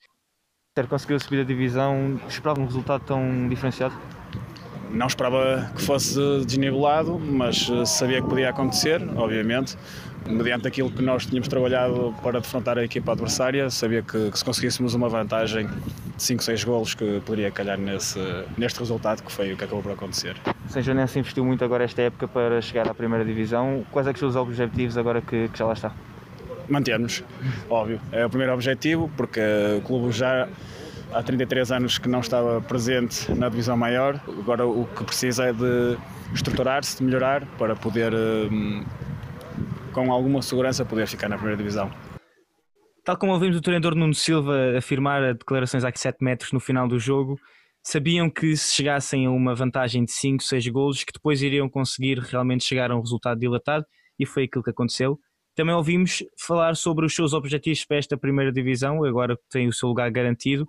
Ter 0.75 0.87
conseguido 0.89 1.23
subir 1.23 1.41
a 1.41 1.45
divisão, 1.45 2.19
esperava 2.29 2.61
um 2.61 2.65
resultado 2.65 3.05
tão 3.05 3.49
diferenciado? 3.49 3.95
Não 4.91 5.07
esperava 5.07 5.71
que 5.75 5.83
fosse 5.83 6.19
desnivelado, 6.47 7.19
mas 7.19 7.71
eh, 7.71 7.85
sabia 7.85 8.23
que 8.23 8.29
podia 8.29 8.51
acontecer, 8.51 9.03
obviamente. 9.17 9.77
Mediante 10.29 10.67
aquilo 10.67 10.91
que 10.91 11.03
nós 11.03 11.25
tínhamos 11.25 11.47
trabalhado 11.47 12.13
para 12.23 12.41
defrontar 12.41 12.77
a 12.79 12.85
equipa 12.85 13.13
adversária, 13.13 13.71
sabia 13.71 14.03
que, 14.03 14.31
que 14.31 14.39
se 14.39 14.45
conseguíssemos 14.45 14.93
uma 14.95 15.09
vantagem 15.09 15.69
de 16.17 16.23
5, 16.23 16.43
6 16.43 16.65
golos 16.65 16.95
que 16.95 17.21
poderia 17.25 17.51
calhar 17.51 17.79
nesse, 17.79 18.19
neste 18.59 18.81
resultado, 18.81 19.23
que 19.23 19.31
foi 19.31 19.53
o 19.53 19.57
que 19.57 19.63
acabou 19.63 19.83
por 19.83 19.93
acontecer. 19.93 20.35
O 20.69 20.73
São 20.73 20.83
Joanense 20.83 21.19
investiu 21.19 21.45
muito 21.45 21.65
agora 21.65 21.85
esta 21.85 22.03
época 22.03 22.27
para 22.27 22.61
chegar 22.61 22.89
à 22.89 22.95
primeira 22.95 23.25
divisão. 23.25 23.87
Quais 23.93 24.09
é 24.09 24.13
que 24.13 24.19
são 24.19 24.29
os 24.29 24.35
objetivos 24.35 24.99
agora 24.99 25.21
que, 25.21 25.49
que 25.49 25.59
já 25.59 25.65
lá 25.65 25.75
está? 25.75 25.93
Manter-nos, 26.69 27.23
óbvio. 27.71 28.01
É 28.11 28.27
o 28.27 28.29
primeiro 28.29 28.53
objetivo, 28.53 29.09
porque 29.17 29.41
o 29.79 29.83
clube 29.83 30.11
já 30.11 30.49
há 31.17 31.23
33 31.23 31.73
anos 31.73 31.99
que 31.99 32.09
não 32.09 32.21
estava 32.21 32.61
presente 32.61 33.33
na 33.33 33.49
divisão 33.49 33.77
maior. 33.77 34.21
Agora 34.29 34.67
o 34.67 34.87
que 34.87 35.05
precisa 35.05 35.47
é 35.47 35.53
de 35.53 35.97
estruturar-se, 36.35 36.99
de 36.99 37.05
melhorar 37.05 37.47
para 37.59 37.75
poder, 37.75 38.13
hum, 38.15 38.85
com 39.93 40.13
alguma 40.13 40.43
segurança, 40.43 40.85
poder 40.85 41.07
ficar 41.07 41.29
na 41.29 41.37
primeira 41.37 41.57
divisão. 41.57 41.91
Tal 43.05 43.17
como 43.17 43.33
ouvimos 43.33 43.57
o 43.57 43.61
treinador 43.61 43.95
Nuno 43.95 44.15
Silva 44.15 44.77
afirmar 44.77 45.23
a 45.23 45.33
declarações 45.33 45.85
a 45.85 45.93
7 45.95 46.19
metros 46.23 46.53
no 46.53 46.61
final 46.61 46.89
do 46.89 46.99
jogo, 46.99 47.39
sabiam 47.83 48.29
que 48.29 48.57
se 48.57 48.75
chegassem 48.75 49.27
a 49.27 49.31
uma 49.31 49.55
vantagem 49.55 50.05
de 50.05 50.13
5, 50.13 50.43
6 50.43 50.69
golos, 50.69 51.05
que 51.05 51.13
depois 51.13 51.41
iriam 51.41 51.69
conseguir 51.69 52.19
realmente 52.19 52.65
chegar 52.65 52.91
a 52.91 52.97
um 52.97 53.01
resultado 53.01 53.39
dilatado, 53.39 53.87
e 54.19 54.27
foi 54.27 54.45
aquilo 54.45 54.65
que 54.65 54.71
aconteceu. 54.71 55.19
Também 55.55 55.75
ouvimos 55.75 56.23
falar 56.39 56.77
sobre 56.77 57.07
os 57.07 57.15
seus 57.15 57.33
objetivos 57.33 57.85
para 57.85 57.97
esta 57.97 58.19
primeira 58.19 58.53
divisão, 58.53 59.05
agora 59.05 59.37
que 59.37 59.43
tem 59.49 59.69
o 59.69 59.73
seu 59.73 59.89
lugar 59.89 60.11
garantido, 60.11 60.67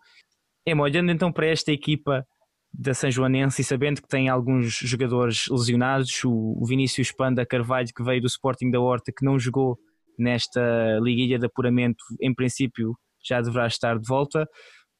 é, 0.71 0.75
olhando 0.75 1.11
então 1.11 1.31
para 1.31 1.47
esta 1.47 1.71
equipa 1.71 2.25
da 2.73 2.93
São 2.93 3.09
Joanense 3.09 3.61
e 3.61 3.65
sabendo 3.65 4.01
que 4.01 4.07
tem 4.07 4.27
alguns 4.27 4.73
jogadores 4.73 5.45
lesionados, 5.49 6.21
o 6.25 6.65
Vinícius 6.67 7.11
Panda 7.11 7.45
Carvalho 7.45 7.87
que 7.95 8.03
veio 8.03 8.21
do 8.21 8.27
Sporting 8.27 8.69
da 8.69 8.79
Horta 8.79 9.11
que 9.17 9.25
não 9.25 9.39
jogou 9.39 9.77
nesta 10.19 10.99
liguilha 11.01 11.39
de 11.39 11.45
apuramento, 11.45 12.03
em 12.21 12.33
princípio 12.33 12.93
já 13.25 13.41
deverá 13.41 13.67
estar 13.67 13.97
de 13.97 14.07
volta. 14.07 14.45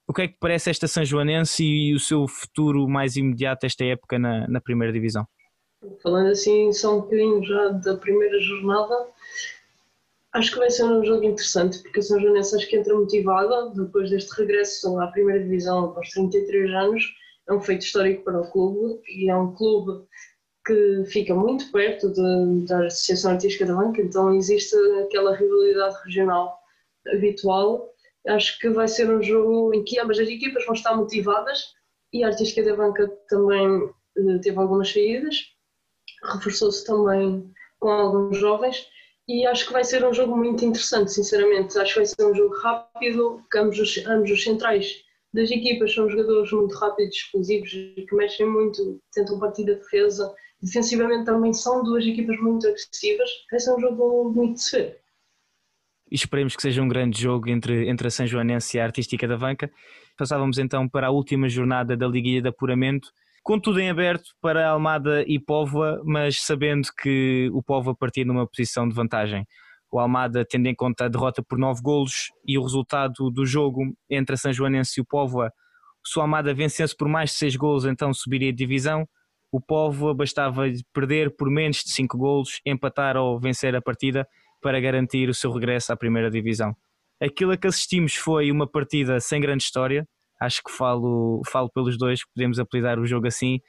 O 0.07 0.13
que 0.13 0.21
é 0.21 0.27
que 0.29 0.37
parece 0.39 0.69
esta 0.69 0.87
São 0.87 1.03
Joanense 1.03 1.63
e 1.63 1.93
o 1.93 1.99
seu 1.99 2.27
futuro 2.27 2.87
mais 2.87 3.17
imediato 3.17 3.65
esta 3.65 3.83
época 3.83 4.17
na, 4.17 4.47
na 4.47 4.61
primeira 4.61 4.93
divisão? 4.93 5.25
Falando 6.01 6.29
assim 6.29 6.71
só 6.71 6.97
um 6.97 7.01
bocadinho 7.01 7.43
já 7.43 7.69
da 7.69 7.97
primeira 7.97 8.39
jornada, 8.39 8.95
Acho 10.37 10.51
que 10.51 10.59
vai 10.59 10.69
ser 10.69 10.83
um 10.83 11.03
jogo 11.03 11.23
interessante, 11.23 11.81
porque 11.81 11.99
a 11.99 12.03
São 12.03 12.21
Joanense 12.21 12.55
acho 12.55 12.67
que 12.67 12.77
entra 12.77 12.93
motivada 12.93 13.71
depois 13.71 14.11
deste 14.11 14.29
regresso 14.39 14.99
à 14.99 15.07
primeira 15.07 15.43
divisão 15.43 15.85
após 15.85 16.09
33 16.09 16.69
anos. 16.75 17.03
É 17.49 17.53
um 17.53 17.59
feito 17.59 17.81
histórico 17.81 18.23
para 18.23 18.41
o 18.41 18.51
clube 18.51 19.01
e 19.07 19.31
é 19.31 19.35
um 19.35 19.55
clube 19.55 20.05
que 20.63 21.05
fica 21.07 21.33
muito 21.33 21.71
perto 21.71 22.13
de, 22.13 22.67
da 22.67 22.85
Associação 22.85 23.31
Artística 23.31 23.65
da 23.65 23.73
Banca, 23.73 23.99
então 23.99 24.31
existe 24.35 24.75
aquela 25.03 25.35
rivalidade 25.35 25.95
regional 26.05 26.55
habitual. 27.07 27.89
Acho 28.27 28.59
que 28.59 28.69
vai 28.69 28.87
ser 28.87 29.09
um 29.09 29.23
jogo 29.23 29.73
em 29.73 29.83
que 29.83 29.99
ambas 29.99 30.19
as 30.19 30.29
equipas 30.29 30.63
vão 30.65 30.75
estar 30.75 30.95
motivadas 30.95 31.73
e 32.13 32.23
a 32.23 32.27
Artística 32.27 32.61
da 32.61 32.75
Banca 32.75 33.07
também 33.27 33.89
eh, 34.15 34.37
teve 34.43 34.59
algumas 34.59 34.93
saídas, 34.93 35.45
reforçou-se 36.31 36.85
também 36.85 37.51
com 37.79 37.89
alguns 37.89 38.37
jovens 38.37 38.85
e 39.27 39.45
acho 39.45 39.67
que 39.67 39.73
vai 39.73 39.83
ser 39.83 40.05
um 40.05 40.13
jogo 40.13 40.37
muito 40.37 40.63
interessante, 40.63 41.11
sinceramente. 41.11 41.77
Acho 41.77 41.93
que 41.93 41.99
vai 41.99 42.05
ser 42.05 42.25
um 42.25 42.33
jogo 42.33 42.55
rápido, 42.59 43.39
porque 43.41 43.57
ambos 43.57 43.79
os, 43.79 43.97
ambos 44.05 44.31
os 44.31 44.43
centrais 44.43 45.03
das 45.33 45.51
equipas 45.51 45.93
são 45.93 46.09
jogadores 46.09 46.51
muito 46.51 46.73
rápidos, 46.75 47.17
explosivos 47.17 47.69
que 47.69 48.15
mexem 48.15 48.49
muito, 48.49 49.01
tentam 49.11 49.37
partir 49.39 49.65
da 49.65 49.73
defesa. 49.73 50.33
Defensivamente 50.61 51.25
também 51.25 51.53
são 51.53 51.83
duas 51.83 52.05
equipas 52.05 52.39
muito 52.39 52.67
agressivas. 52.67 53.29
Vai 53.51 53.59
ser 53.59 53.75
um 53.75 53.79
jogo 53.81 54.31
bonito 54.31 54.59
de. 54.59 54.95
E 56.09 56.15
esperemos 56.15 56.55
que 56.55 56.61
seja 56.61 56.81
um 56.81 56.87
grande 56.87 57.21
jogo 57.21 57.49
entre, 57.49 57.89
entre 57.89 58.07
a 58.07 58.11
São 58.11 58.25
Joanense 58.25 58.77
e 58.77 58.79
a 58.79 58.85
Artística 58.85 59.27
da 59.27 59.37
Banca. 59.37 59.69
Passávamos 60.17 60.57
então 60.57 60.87
para 60.87 61.07
a 61.07 61.11
última 61.11 61.49
jornada 61.49 61.97
da 61.97 62.07
Liguilha 62.07 62.41
de 62.41 62.47
Apuramento 62.47 63.11
com 63.47 63.57
tudo 63.57 63.79
em 63.79 63.89
aberto 63.89 64.31
para 64.41 64.67
Almada 64.67 65.23
e 65.25 65.39
Póvoa, 65.39 66.01
mas 66.03 66.41
sabendo 66.41 66.89
que 67.01 67.49
o 67.53 67.63
Póvoa 67.63 67.95
partia 67.95 68.25
numa 68.25 68.45
posição 68.45 68.85
de 68.85 68.93
vantagem. 68.93 69.47
O 69.89 70.01
Almada, 70.01 70.43
tendo 70.43 70.67
em 70.67 70.75
conta 70.75 71.05
a 71.05 71.07
derrota 71.07 71.41
por 71.41 71.57
9 71.57 71.81
golos 71.81 72.29
e 72.45 72.57
o 72.57 72.61
resultado 72.61 73.31
do 73.31 73.45
jogo 73.45 73.83
entre 74.09 74.33
a 74.33 74.37
São 74.37 74.51
Joanense 74.51 74.99
e 74.99 75.01
o 75.01 75.05
Póvoa, 75.05 75.49
se 76.05 76.19
o 76.19 76.21
Almada 76.21 76.53
vencesse 76.53 76.93
por 76.93 77.07
mais 77.07 77.29
de 77.29 77.37
6 77.37 77.55
golos, 77.55 77.85
então 77.85 78.13
subiria 78.13 78.51
de 78.51 78.57
divisão. 78.57 79.07
O 79.49 79.61
Póvoa 79.61 80.13
bastava 80.13 80.63
perder 80.93 81.33
por 81.33 81.49
menos 81.49 81.77
de 81.77 81.91
5 81.91 82.17
golos, 82.17 82.59
empatar 82.65 83.15
ou 83.15 83.39
vencer 83.39 83.73
a 83.77 83.81
partida 83.81 84.27
para 84.61 84.77
garantir 84.77 85.29
o 85.29 85.33
seu 85.33 85.53
regresso 85.53 85.93
à 85.93 85.95
primeira 85.95 86.29
divisão. 86.29 86.75
Aquilo 87.17 87.53
a 87.53 87.57
que 87.57 87.67
assistimos 87.67 88.13
foi 88.13 88.51
uma 88.51 88.67
partida 88.67 89.21
sem 89.21 89.39
grande 89.39 89.63
história, 89.63 90.05
acho 90.39 90.61
que 90.63 90.71
falo, 90.71 91.41
falo 91.47 91.69
pelos 91.69 91.97
dois, 91.97 92.21
podemos 92.33 92.59
apelidar 92.59 92.99
o 92.99 93.05
jogo 93.05 93.27
assim. 93.27 93.59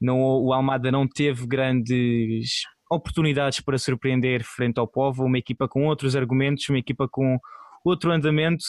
Não, 0.00 0.18
o 0.18 0.52
Almada 0.52 0.90
não 0.90 1.06
teve 1.06 1.46
grandes 1.46 2.62
oportunidades 2.90 3.60
para 3.60 3.78
surpreender 3.78 4.42
frente 4.44 4.78
ao 4.78 4.88
Povo, 4.88 5.24
uma 5.24 5.38
equipa 5.38 5.68
com 5.68 5.86
outros 5.86 6.16
argumentos, 6.16 6.68
uma 6.68 6.78
equipa 6.78 7.08
com 7.08 7.38
outro 7.84 8.10
andamento 8.10 8.64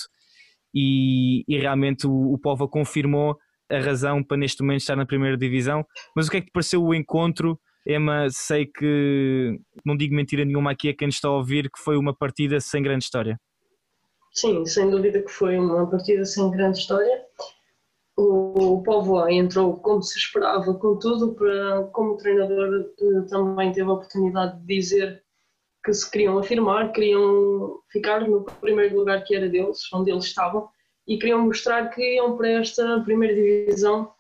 e, 0.74 1.44
e 1.48 1.58
realmente 1.58 2.06
o, 2.06 2.34
o 2.34 2.38
Povo 2.38 2.68
confirmou 2.68 3.38
a 3.70 3.80
razão 3.80 4.24
para 4.24 4.38
neste 4.38 4.62
momento 4.62 4.82
estar 4.82 4.96
na 4.96 5.06
primeira 5.06 5.38
divisão. 5.38 5.86
Mas 6.16 6.28
o 6.28 6.32
que 6.32 6.38
é 6.38 6.42
que 6.42 6.48
te 6.48 6.52
pareceu 6.52 6.84
o 6.84 6.94
encontro? 6.94 7.60
Emma, 7.88 8.28
sei 8.30 8.66
que 8.68 9.58
não 9.84 9.98
digo 9.98 10.14
mentira 10.14 10.46
nenhuma 10.46 10.72
aqui 10.72 10.90
a 10.90 10.96
quem 10.96 11.08
está 11.08 11.28
a 11.28 11.32
ouvir 11.32 11.70
que 11.72 11.82
foi 11.82 11.98
uma 11.98 12.16
partida 12.16 12.60
sem 12.60 12.84
grande 12.84 13.06
história. 13.06 13.40
Sim, 14.32 14.66
sem 14.66 14.90
dúvida 14.90 15.22
que 15.22 15.30
foi 15.30 15.58
uma 15.58 15.90
partida 15.90 16.24
sem 16.26 16.50
grande 16.52 16.80
história. 16.80 17.26
O 18.18 18.82
Povo 18.84 19.28
entrou 19.28 19.78
como 19.78 20.02
se 20.02 20.18
esperava, 20.18 20.74
contudo, 20.76 21.34
para, 21.34 21.84
como 21.94 22.18
treinador 22.18 22.92
eh, 23.00 23.22
também 23.30 23.72
teve 23.72 23.90
a 23.90 23.94
oportunidade 23.94 24.60
de 24.60 24.66
dizer 24.68 25.24
que 25.84 25.94
se 25.94 26.10
queriam 26.10 26.38
afirmar, 26.38 26.92
queriam 26.92 27.80
ficar 27.92 28.28
no 28.28 28.44
primeiro 28.62 28.98
lugar 28.98 29.24
que 29.24 29.36
era 29.36 29.50
deles, 29.50 29.92
onde 29.94 30.12
eles 30.12 30.26
estavam, 30.26 30.70
e 31.08 31.18
queriam 31.18 31.42
mostrar 31.42 31.90
que 31.90 32.16
iam 32.16 32.38
para 32.38 32.50
esta 32.50 33.02
primeira 33.02 33.34
divisão 33.34 34.14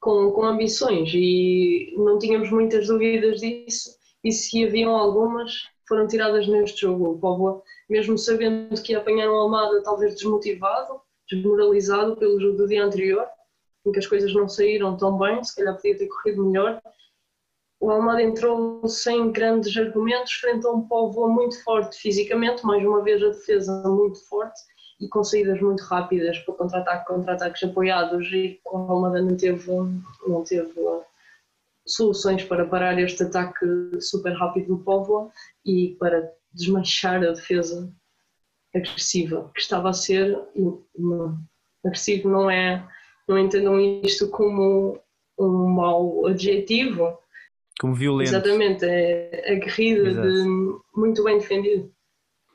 com, 0.00 0.32
com 0.32 0.44
ambições 0.44 1.10
e 1.14 1.94
não 1.96 2.18
tínhamos 2.18 2.50
muitas 2.50 2.88
dúvidas 2.88 3.40
disso 3.40 3.90
e 4.24 4.32
se 4.32 4.64
haviam 4.64 4.96
algumas 4.96 5.68
foram 5.92 6.06
tiradas 6.06 6.48
neste 6.48 6.80
jogo. 6.80 7.10
O 7.10 7.18
Póvoa, 7.18 7.62
mesmo 7.86 8.16
sabendo 8.16 8.80
que 8.82 8.94
apanharam 8.94 9.36
a 9.36 9.42
Almada 9.42 9.82
talvez 9.82 10.14
desmotivado, 10.14 11.02
desmoralizado 11.30 12.16
pelo 12.16 12.40
jogo 12.40 12.56
do 12.56 12.66
dia 12.66 12.82
anterior, 12.82 13.26
em 13.84 13.92
que 13.92 13.98
as 13.98 14.06
coisas 14.06 14.32
não 14.32 14.48
saíram 14.48 14.96
tão 14.96 15.18
bem, 15.18 15.44
se 15.44 15.54
calhar 15.54 15.76
podia 15.76 15.98
ter 15.98 16.08
corrido 16.08 16.46
melhor, 16.46 16.80
o 17.78 17.90
Almada 17.90 18.22
entrou 18.22 18.88
sem 18.88 19.30
grandes 19.32 19.76
argumentos 19.76 20.32
frente 20.32 20.66
a 20.66 20.70
um 20.70 20.80
povo 20.88 21.28
muito 21.28 21.62
forte 21.62 21.98
fisicamente, 21.98 22.64
mais 22.64 22.82
uma 22.82 23.02
vez 23.02 23.22
a 23.22 23.28
defesa 23.28 23.82
muito 23.86 24.18
forte 24.26 24.62
e 24.98 25.06
com 25.08 25.22
saídas 25.22 25.60
muito 25.60 25.82
rápidas 25.82 26.38
para 26.38 26.54
contra-ataque, 26.54 27.06
contra-ataques 27.06 27.62
apoiados 27.64 28.26
e 28.32 28.58
o 28.64 28.76
Almada 28.78 29.20
não 29.20 29.36
teve, 29.36 29.70
não 30.26 30.42
teve 30.42 30.72
soluções 31.86 32.44
para 32.44 32.64
parar 32.64 32.98
este 32.98 33.24
ataque 33.24 33.66
super 34.00 34.32
rápido 34.32 34.68
do 34.68 34.78
povo 34.78 35.30
e 35.64 35.96
para 35.98 36.30
desmanchar 36.52 37.22
a 37.22 37.32
defesa 37.32 37.92
agressiva 38.74 39.50
que 39.54 39.60
estava 39.60 39.90
a 39.90 39.92
ser 39.92 40.38
agressivo. 41.84 42.28
Não 42.28 42.50
é 42.50 42.86
não 43.28 43.38
entendam 43.38 43.80
isto 44.02 44.28
como 44.28 44.98
um 45.38 45.68
mau 45.68 46.26
adjetivo. 46.26 47.18
Como 47.80 47.94
violento. 47.94 48.28
Exatamente, 48.28 48.84
é 48.84 49.52
aguerrido, 49.52 50.22
de, 50.22 50.44
muito 50.94 51.24
bem 51.24 51.38
defendido. 51.38 51.90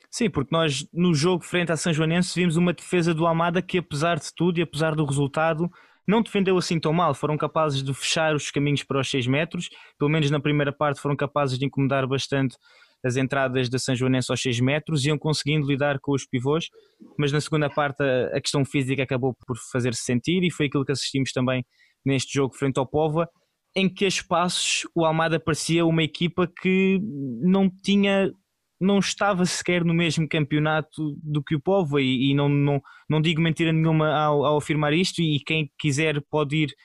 Sim, 0.09 0.29
porque 0.29 0.55
nós 0.55 0.87
no 0.93 1.13
jogo 1.13 1.43
frente 1.43 1.71
à 1.71 1.77
São 1.77 1.93
Joanense 1.93 2.33
vimos 2.39 2.55
uma 2.55 2.73
defesa 2.73 3.13
do 3.13 3.27
Amada 3.27 3.61
que 3.61 3.77
apesar 3.77 4.19
de 4.19 4.33
tudo 4.33 4.59
e 4.59 4.61
apesar 4.61 4.95
do 4.95 5.05
resultado 5.05 5.69
não 6.07 6.21
defendeu 6.21 6.57
assim 6.57 6.79
tão 6.79 6.93
mal, 6.93 7.13
foram 7.13 7.35
capazes 7.35 7.83
de 7.83 7.93
fechar 7.93 8.33
os 8.33 8.49
caminhos 8.49 8.81
para 8.83 9.01
os 9.01 9.09
6 9.09 9.27
metros, 9.27 9.69
pelo 9.99 10.09
menos 10.09 10.31
na 10.31 10.39
primeira 10.39 10.71
parte 10.71 11.01
foram 11.01 11.17
capazes 11.17 11.59
de 11.59 11.65
incomodar 11.65 12.07
bastante 12.07 12.55
as 13.03 13.15
entradas 13.15 13.69
da 13.69 13.79
São 13.79 13.95
Joanense 13.95 14.31
aos 14.31 14.41
6 14.41 14.59
metros, 14.59 15.05
iam 15.05 15.17
conseguindo 15.17 15.67
lidar 15.67 15.99
com 15.99 16.13
os 16.13 16.25
pivôs, 16.25 16.69
mas 17.17 17.31
na 17.31 17.41
segunda 17.41 17.69
parte 17.69 18.01
a, 18.01 18.37
a 18.37 18.41
questão 18.41 18.65
física 18.65 19.03
acabou 19.03 19.35
por 19.45 19.57
fazer-se 19.71 20.03
sentir 20.03 20.43
e 20.43 20.51
foi 20.51 20.67
aquilo 20.67 20.85
que 20.85 20.91
assistimos 20.91 21.31
também 21.31 21.65
neste 22.05 22.33
jogo 22.33 22.55
frente 22.55 22.77
ao 22.77 22.87
Pova, 22.87 23.29
em 23.75 23.87
que 23.87 24.05
espaços 24.05 24.87
o 24.95 25.05
Almada 25.05 25.39
parecia 25.39 25.85
uma 25.85 26.03
equipa 26.03 26.47
que 26.47 26.99
não 27.41 27.69
tinha 27.69 28.31
não 28.79 28.99
estava 28.99 29.43
sequer 29.45 29.83
no 29.83 29.93
mesmo 29.93 30.27
campeonato 30.27 31.15
do 31.23 31.43
que 31.43 31.55
o 31.55 31.59
Povo 31.59 31.99
e, 31.99 32.31
e 32.31 32.33
não, 32.35 32.47
não, 32.47 32.81
não 33.09 33.19
digo 33.19 33.41
mentira 33.41 33.73
nenhuma 33.73 34.09
ao, 34.09 34.45
ao, 34.45 34.57
afirmar 34.57 34.93
isto 34.93 35.19
e 35.19 35.39
quem 35.39 35.71
quiser 35.79 36.21
pode 36.29 36.55
ir 36.55 36.75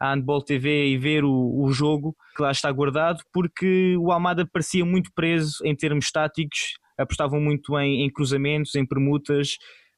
à 0.00 0.14
Handball 0.14 0.42
TV 0.42 0.88
e 0.88 0.98
ver 0.98 1.24
o, 1.24 1.62
o 1.62 1.70
jogo 1.72 2.16
que 2.34 2.42
lá 2.42 2.50
está 2.50 2.72
guardado 2.72 3.20
porque 3.32 3.96
o 3.98 4.10
Almada 4.10 4.48
parecia 4.50 4.84
muito 4.84 5.10
preso 5.14 5.58
em 5.64 5.76
termos 5.76 6.10
táticos, 6.10 6.78
apostavam 6.98 7.40
muito 7.40 7.78
em, 7.78 8.04
em 8.04 8.10
cruzamentos, 8.10 8.74
em 8.74 8.86
permutas 8.86 9.56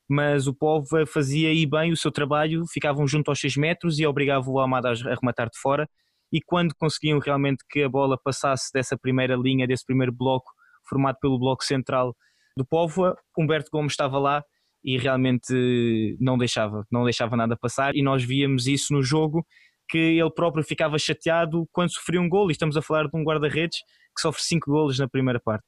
mas 0.09 0.47
o 0.47 0.55
Povo 0.55 1.07
fazia 1.07 1.49
aí 1.49 1.65
bem 1.65 1.91
o 1.91 1.97
seu 1.97 2.11
trabalho, 2.11 2.65
ficavam 2.71 3.07
junto 3.07 3.31
aos 3.31 3.41
6 3.41 3.57
metros 3.57 3.99
e 3.99 4.07
obrigavam 4.07 4.53
o 4.53 4.59
Almada 4.59 4.91
a 4.91 5.15
rematar 5.15 5.49
de 5.49 5.59
fora 5.59 5.89
e 6.33 6.41
quando 6.41 6.75
conseguiam 6.75 7.19
realmente 7.19 7.65
que 7.69 7.83
a 7.83 7.89
bola 7.89 8.19
passasse 8.23 8.71
dessa 8.73 8.97
primeira 8.97 9.37
linha, 9.37 9.67
desse 9.67 9.85
primeiro 9.85 10.13
bloco, 10.13 10.51
formado 10.89 11.17
pelo 11.21 11.39
bloco 11.39 11.65
central 11.65 12.15
do 12.57 12.67
Póvoa, 12.67 13.17
Humberto 13.39 13.71
Gomes 13.73 13.93
estava 13.93 14.19
lá 14.19 14.43
e 14.85 14.99
realmente 14.99 16.17
não 16.21 16.37
deixava, 16.37 16.85
não 16.91 17.05
deixava 17.05 17.37
nada 17.37 17.57
passar 17.57 17.95
e 17.95 18.03
nós 18.03 18.25
víamos 18.25 18.67
isso 18.67 18.93
no 18.93 19.03
jogo 19.03 19.47
que 19.93 19.99
ele 19.99 20.31
próprio 20.31 20.65
ficava 20.65 20.99
chateado 20.99 21.69
quando 21.71 21.93
sofria 21.93 22.19
um 22.19 22.27
gol 22.27 22.49
e 22.49 22.53
estamos 22.53 22.79
a 22.79 22.83
falar 22.83 23.05
de 23.09 23.15
um 23.15 23.23
guarda-redes 23.23 23.81
que 24.17 24.23
sofre 24.23 24.43
5 24.43 24.71
golos 24.71 24.99
na 24.99 25.07
primeira 25.07 25.39
parte. 25.39 25.67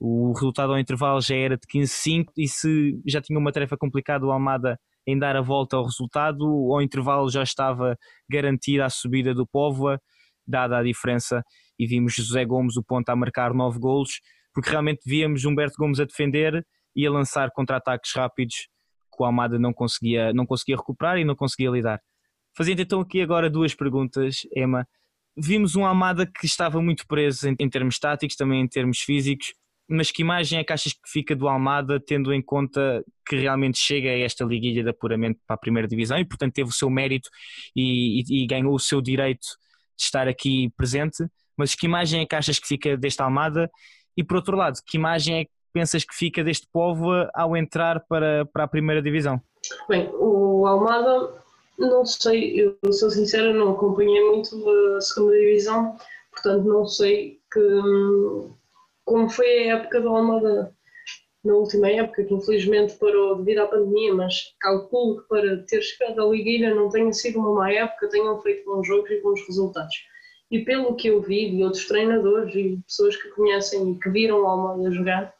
O 0.00 0.32
resultado 0.32 0.72
ao 0.72 0.78
intervalo 0.78 1.20
já 1.20 1.36
era 1.36 1.58
de 1.58 1.66
15-5 1.66 2.24
e 2.38 2.48
se 2.48 2.98
já 3.06 3.20
tinha 3.20 3.38
uma 3.38 3.52
tarefa 3.52 3.76
complicada 3.76 4.24
o 4.24 4.32
Almada 4.32 4.80
em 5.06 5.18
dar 5.18 5.36
a 5.36 5.42
volta 5.42 5.76
ao 5.76 5.84
resultado. 5.84 6.46
Ao 6.72 6.80
intervalo 6.80 7.28
já 7.28 7.42
estava 7.42 7.98
garantida 8.30 8.86
a 8.86 8.88
subida 8.88 9.34
do 9.34 9.46
Póvoa, 9.46 10.00
dada 10.46 10.78
a 10.78 10.82
diferença, 10.82 11.42
e 11.78 11.86
vimos 11.86 12.14
José 12.14 12.46
Gomes 12.46 12.78
o 12.78 12.82
ponto 12.82 13.10
a 13.10 13.14
marcar 13.14 13.52
nove 13.52 13.78
golos, 13.78 14.22
porque 14.54 14.70
realmente 14.70 15.02
víamos 15.04 15.44
Humberto 15.44 15.74
Gomes 15.78 16.00
a 16.00 16.06
defender 16.06 16.66
e 16.96 17.06
a 17.06 17.10
lançar 17.10 17.50
contra-ataques 17.50 18.10
rápidos 18.16 18.68
que 19.14 19.22
o 19.22 19.26
Almada 19.26 19.58
não 19.58 19.74
conseguia, 19.74 20.32
não 20.32 20.46
conseguia 20.46 20.76
recuperar 20.76 21.18
e 21.18 21.24
não 21.26 21.36
conseguia 21.36 21.68
lidar. 21.68 22.00
Fazendo 22.56 22.80
então 22.80 23.00
aqui 23.00 23.20
agora 23.20 23.48
duas 23.48 23.74
perguntas, 23.74 24.46
Emma. 24.54 24.86
Vimos 25.36 25.76
um 25.76 25.86
Almada 25.86 26.26
que 26.26 26.44
estava 26.44 26.82
muito 26.82 27.06
preso 27.06 27.48
em, 27.48 27.70
termos 27.70 27.98
táticos, 27.98 28.36
também 28.36 28.60
em 28.60 28.68
termos 28.68 28.98
físicos 28.98 29.54
mas 29.90 30.12
que 30.12 30.22
imagem 30.22 30.60
é 30.60 30.64
que 30.64 30.72
achas 30.72 30.92
que 30.92 31.10
fica 31.10 31.34
do 31.34 31.48
Almada, 31.48 31.98
tendo 31.98 32.32
em 32.32 32.40
conta 32.40 33.04
que 33.26 33.34
realmente 33.34 33.76
chega 33.76 34.08
a 34.08 34.18
esta 34.20 34.44
liguilha 34.44 34.84
de 34.84 34.90
apuramento 34.90 35.40
para 35.44 35.54
a 35.54 35.58
primeira 35.58 35.88
divisão 35.88 36.16
e, 36.16 36.24
portanto, 36.24 36.54
teve 36.54 36.70
o 36.70 36.72
seu 36.72 36.88
mérito 36.88 37.28
e, 37.74 38.20
e, 38.20 38.44
e, 38.44 38.46
ganhou 38.46 38.72
o 38.72 38.78
seu 38.78 39.02
direito 39.02 39.44
de 39.98 40.04
estar 40.04 40.28
aqui 40.28 40.70
presente? 40.76 41.26
Mas 41.56 41.74
que 41.74 41.86
imagem 41.86 42.20
é 42.20 42.26
que 42.26 42.36
achas 42.36 42.60
que 42.60 42.68
fica 42.68 42.96
desta 42.96 43.24
Almada? 43.24 43.68
E, 44.16 44.22
por 44.22 44.36
outro 44.36 44.56
lado, 44.56 44.78
que 44.86 44.96
imagem 44.96 45.40
é 45.40 45.44
que 45.44 45.50
pensas 45.72 46.04
que 46.04 46.14
fica 46.14 46.44
deste 46.44 46.68
povo 46.72 47.10
ao 47.34 47.56
entrar 47.56 48.00
para, 48.08 48.46
para 48.46 48.64
a 48.64 48.68
primeira 48.68 49.02
divisão? 49.02 49.42
Bem, 49.88 50.08
o 50.14 50.68
Almada, 50.68 51.39
não 51.80 52.04
sei, 52.04 52.60
eu 52.60 52.92
sou 52.92 53.10
sincera, 53.10 53.52
não 53.52 53.72
acompanhei 53.72 54.22
muito 54.24 54.70
a 54.96 55.00
segunda 55.00 55.32
divisão, 55.32 55.96
portanto, 56.30 56.64
não 56.64 56.86
sei 56.86 57.40
que 57.52 57.60
hum, 57.60 58.54
como 59.04 59.28
foi 59.28 59.70
a 59.70 59.76
época 59.76 60.00
do 60.00 60.08
Almada 60.08 60.74
na 61.42 61.54
última 61.54 61.88
época, 61.88 62.22
que 62.22 62.34
infelizmente 62.34 62.96
parou 62.98 63.36
devido 63.36 63.60
à 63.60 63.66
pandemia, 63.66 64.14
mas 64.14 64.54
calculo 64.60 65.22
que 65.22 65.28
para 65.28 65.56
ter 65.64 65.80
chegado 65.80 66.20
à 66.20 66.30
Liguilha 66.30 66.74
não 66.74 66.90
tenha 66.90 67.12
sido 67.12 67.38
uma 67.38 67.54
má 67.54 67.72
época, 67.72 68.10
tenham 68.10 68.40
feito 68.42 68.64
bons 68.64 68.86
jogos 68.86 69.10
e 69.10 69.22
bons 69.22 69.40
resultados. 69.46 69.94
E 70.50 70.64
pelo 70.64 70.96
que 70.96 71.08
eu 71.08 71.22
vi 71.22 71.50
de 71.50 71.64
outros 71.64 71.86
treinadores 71.86 72.54
e 72.54 72.78
pessoas 72.86 73.16
que 73.16 73.30
conhecem 73.30 73.92
e 73.92 73.98
que 73.98 74.10
viram 74.10 74.42
o 74.42 74.46
Almada 74.46 74.92
jogar, 74.92 75.34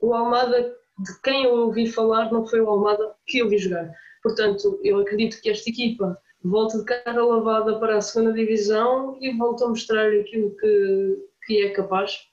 o 0.00 0.14
Almada 0.14 0.76
de 0.98 1.20
quem 1.22 1.44
eu 1.44 1.54
ouvi 1.54 1.88
falar 1.88 2.30
não 2.30 2.46
foi 2.46 2.60
o 2.60 2.68
Almada 2.68 3.14
que 3.26 3.38
eu 3.38 3.48
vi 3.48 3.58
jogar. 3.58 3.90
Portanto, 4.24 4.80
eu 4.82 4.98
acredito 5.00 5.40
que 5.42 5.50
esta 5.50 5.68
equipa 5.68 6.18
volta 6.42 6.78
de 6.78 6.84
cara 6.86 7.22
lavada 7.22 7.78
para 7.78 7.98
a 7.98 8.00
segunda 8.00 8.32
divisão 8.32 9.18
e 9.20 9.36
volta 9.36 9.66
a 9.66 9.68
mostrar 9.68 10.10
aquilo 10.12 10.56
que, 10.56 11.28
que 11.46 11.62
é 11.62 11.70
capaz 11.70 12.26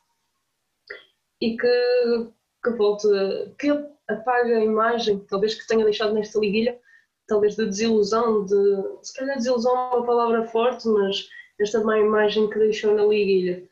e 1.42 1.58
que, 1.58 2.32
que 2.64 2.70
volte, 2.72 3.08
que 3.60 3.70
apague 4.08 4.54
a 4.54 4.64
imagem, 4.64 5.20
talvez 5.28 5.56
que 5.56 5.68
tenha 5.68 5.84
deixado 5.84 6.14
nesta 6.14 6.40
liguilha, 6.40 6.80
talvez 7.28 7.58
de 7.58 7.66
desilusão, 7.66 8.46
de, 8.46 8.56
se 9.02 9.14
calhar 9.14 9.36
desilusão 9.36 9.76
é 9.76 9.96
uma 9.96 10.06
palavra 10.06 10.48
forte, 10.48 10.88
mas 10.88 11.28
esta 11.60 11.84
má 11.84 12.00
imagem 12.00 12.50
que 12.50 12.58
deixou 12.58 12.96
na 12.96 13.04
liguilha. 13.04 13.68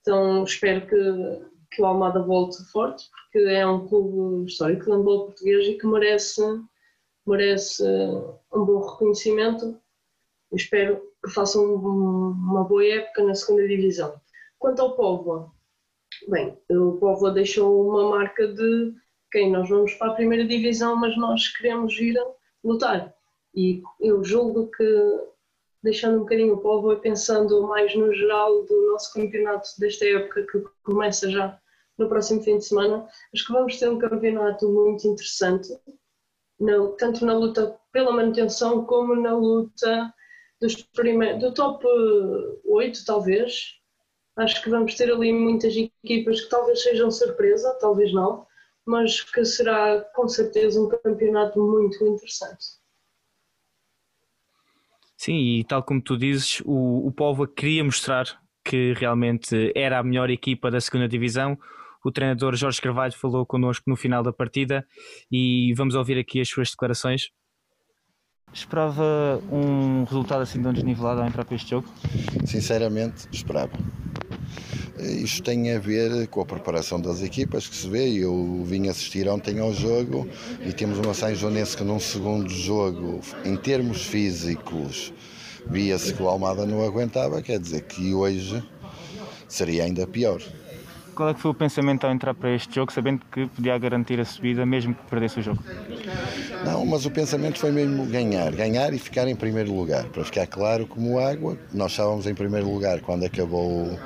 Então 0.00 0.42
espero 0.42 0.86
que, 0.88 1.46
que 1.70 1.82
o 1.82 1.86
Almada 1.86 2.20
volte 2.20 2.64
forte, 2.72 3.08
porque 3.12 3.46
é 3.48 3.64
um 3.64 3.86
clube 3.86 4.46
histórico 4.46 4.86
de 4.86 4.90
handball 4.90 5.26
português 5.26 5.68
e 5.68 5.74
que 5.74 5.86
merece, 5.86 6.42
merece 7.26 7.84
um 8.52 8.64
bom 8.64 8.80
reconhecimento. 8.80 9.80
espero 10.52 11.00
que 11.24 11.30
façam 11.30 11.74
uma 11.74 12.64
boa 12.64 12.84
época 12.84 13.24
na 13.24 13.34
segunda 13.34 13.66
divisão. 13.66 14.20
Quanto 14.58 14.82
ao 14.82 14.94
Póvoa, 14.94 15.52
Bem, 16.28 16.56
o 16.70 16.92
Povo 16.92 17.30
deixou 17.30 17.88
uma 17.88 18.08
marca 18.10 18.46
de 18.48 18.94
quem 19.30 19.50
nós 19.50 19.68
vamos 19.68 19.92
para 19.94 20.12
a 20.12 20.14
primeira 20.14 20.46
divisão, 20.46 20.96
mas 20.96 21.16
nós 21.16 21.48
queremos 21.48 21.98
ir 21.98 22.16
lutar. 22.62 23.14
E 23.54 23.82
eu 24.00 24.24
julgo 24.24 24.70
que, 24.70 25.20
deixando 25.82 26.16
um 26.16 26.20
bocadinho 26.20 26.54
o 26.54 26.60
Povo 26.60 26.92
e 26.92 27.00
pensando 27.00 27.62
mais 27.66 27.94
no 27.94 28.14
geral 28.14 28.64
do 28.64 28.92
nosso 28.92 29.12
campeonato 29.12 29.68
desta 29.78 30.06
época, 30.06 30.46
que 30.50 30.64
começa 30.82 31.30
já 31.30 31.60
no 31.98 32.08
próximo 32.08 32.42
fim 32.42 32.58
de 32.58 32.64
semana, 32.64 33.06
acho 33.34 33.46
que 33.46 33.52
vamos 33.52 33.78
ter 33.78 33.88
um 33.88 33.98
campeonato 33.98 34.68
muito 34.68 35.06
interessante, 35.06 35.68
tanto 36.98 37.24
na 37.24 37.34
luta 37.34 37.78
pela 37.92 38.12
manutenção 38.12 38.84
como 38.84 39.14
na 39.14 39.32
luta 39.34 40.12
do 41.40 41.52
top 41.52 41.84
8, 42.64 43.04
talvez, 43.04 43.80
Acho 44.36 44.62
que 44.62 44.70
vamos 44.70 44.94
ter 44.96 45.12
ali 45.12 45.32
muitas 45.32 45.74
equipas 45.76 46.40
que 46.40 46.50
talvez 46.50 46.82
sejam 46.82 47.10
surpresa, 47.10 47.76
talvez 47.80 48.12
não, 48.12 48.44
mas 48.84 49.22
que 49.22 49.44
será 49.44 50.00
com 50.14 50.26
certeza 50.28 50.80
um 50.80 50.88
campeonato 50.88 51.60
muito 51.60 52.04
interessante. 52.04 52.64
Sim, 55.16 55.58
e 55.58 55.64
tal 55.64 55.82
como 55.84 56.02
tu 56.02 56.16
dizes, 56.18 56.60
o, 56.64 57.06
o 57.06 57.12
Póvoa 57.12 57.46
queria 57.46 57.84
mostrar 57.84 58.42
que 58.64 58.92
realmente 58.94 59.72
era 59.74 59.98
a 59.98 60.02
melhor 60.02 60.28
equipa 60.28 60.70
da 60.70 60.80
segunda 60.80 61.08
divisão. 61.08 61.56
O 62.04 62.12
treinador 62.12 62.54
Jorge 62.54 62.82
Carvalho 62.82 63.14
falou 63.14 63.46
connosco 63.46 63.84
no 63.88 63.96
final 63.96 64.22
da 64.22 64.30
partida 64.30 64.86
e 65.32 65.72
vamos 65.74 65.94
ouvir 65.94 66.18
aqui 66.18 66.38
as 66.38 66.48
suas 66.48 66.70
declarações. 66.70 67.30
Esperava 68.52 69.42
um 69.50 70.04
resultado 70.04 70.42
assim 70.42 70.62
tão 70.62 70.72
desnivelado 70.72 71.22
ao 71.22 71.26
entrar 71.26 71.46
para 71.46 71.56
este 71.56 71.70
jogo? 71.70 71.88
Sinceramente, 72.44 73.26
esperava. 73.32 73.72
Isto 74.98 75.42
tem 75.42 75.72
a 75.72 75.78
ver 75.78 76.28
com 76.28 76.42
a 76.42 76.46
preparação 76.46 77.00
das 77.00 77.22
equipas 77.22 77.66
que 77.66 77.74
se 77.74 77.88
vê. 77.88 78.12
Eu 78.12 78.62
vim 78.64 78.88
assistir 78.88 79.26
ontem 79.26 79.58
ao 79.58 79.72
jogo 79.72 80.28
e 80.60 80.72
temos 80.74 80.98
uma 80.98 81.14
São 81.14 81.34
Joanense 81.34 81.74
que 81.74 81.82
num 81.82 81.98
segundo 81.98 82.50
jogo, 82.50 83.20
em 83.46 83.56
termos 83.56 84.02
físicos, 84.02 85.12
via-se 85.66 86.12
que 86.12 86.22
o 86.22 86.28
Almada 86.28 86.66
não 86.66 86.84
aguentava, 86.84 87.40
quer 87.42 87.58
dizer 87.58 87.82
que 87.82 88.14
hoje 88.14 88.62
seria 89.48 89.84
ainda 89.84 90.06
pior. 90.06 90.40
Qual 91.14 91.28
é 91.28 91.34
que 91.34 91.40
foi 91.40 91.52
o 91.52 91.54
pensamento 91.54 92.04
ao 92.04 92.12
entrar 92.12 92.34
para 92.34 92.54
este 92.54 92.74
jogo, 92.74 92.92
sabendo 92.92 93.20
que 93.30 93.46
podia 93.46 93.78
garantir 93.78 94.18
a 94.18 94.24
subida 94.24 94.66
mesmo 94.66 94.94
que 94.94 95.02
perdesse 95.08 95.38
o 95.38 95.42
jogo? 95.42 95.62
Não, 96.64 96.84
mas 96.84 97.06
o 97.06 97.10
pensamento 97.10 97.58
foi 97.58 97.70
mesmo 97.70 98.04
ganhar, 98.06 98.50
ganhar 98.52 98.92
e 98.92 98.98
ficar 98.98 99.28
em 99.28 99.36
primeiro 99.36 99.72
lugar, 99.72 100.04
para 100.06 100.24
ficar 100.24 100.46
claro 100.46 100.86
como 100.86 101.18
água. 101.18 101.56
Nós 101.72 101.92
estávamos 101.92 102.26
em 102.26 102.34
primeiro 102.34 102.68
lugar 102.68 103.00
quando 103.00 103.24
acabou, 103.24 103.98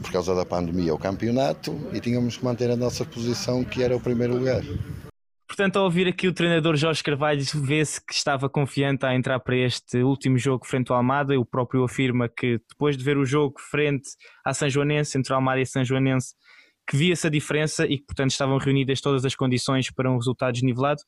por 0.00 0.12
causa 0.12 0.34
da 0.34 0.44
pandemia, 0.44 0.94
o 0.94 0.98
campeonato 0.98 1.76
e 1.92 1.98
tínhamos 1.98 2.36
que 2.36 2.44
manter 2.44 2.70
a 2.70 2.76
nossa 2.76 3.04
posição, 3.04 3.64
que 3.64 3.82
era 3.82 3.96
o 3.96 4.00
primeiro 4.00 4.36
lugar. 4.36 4.62
Portanto, 5.58 5.76
ao 5.78 5.86
ouvir 5.86 6.06
aqui 6.06 6.28
o 6.28 6.32
treinador 6.32 6.76
Jorge 6.76 7.02
Carvalho, 7.02 7.42
vê-se 7.52 8.00
que 8.00 8.14
estava 8.14 8.48
confiante 8.48 9.04
a 9.04 9.12
entrar 9.12 9.40
para 9.40 9.56
este 9.56 10.04
último 10.04 10.38
jogo 10.38 10.64
frente 10.64 10.92
ao 10.92 10.96
Almada. 10.96 11.36
O 11.36 11.44
próprio 11.44 11.82
afirma 11.82 12.28
que 12.28 12.60
depois 12.68 12.96
de 12.96 13.02
ver 13.02 13.18
o 13.18 13.24
jogo 13.24 13.56
frente 13.58 14.08
à 14.44 14.54
São 14.54 14.70
Joanense, 14.70 15.18
entre 15.18 15.34
Almada 15.34 15.60
e 15.60 15.66
São 15.66 15.84
Joanense, 15.84 16.32
que 16.88 16.96
via-se 16.96 17.26
a 17.26 17.30
diferença 17.30 17.84
e 17.86 17.98
que, 17.98 18.06
portanto, 18.06 18.30
estavam 18.30 18.56
reunidas 18.56 19.00
todas 19.00 19.24
as 19.24 19.34
condições 19.34 19.90
para 19.90 20.08
um 20.08 20.14
resultado 20.14 20.52
desnivelado. 20.52 21.02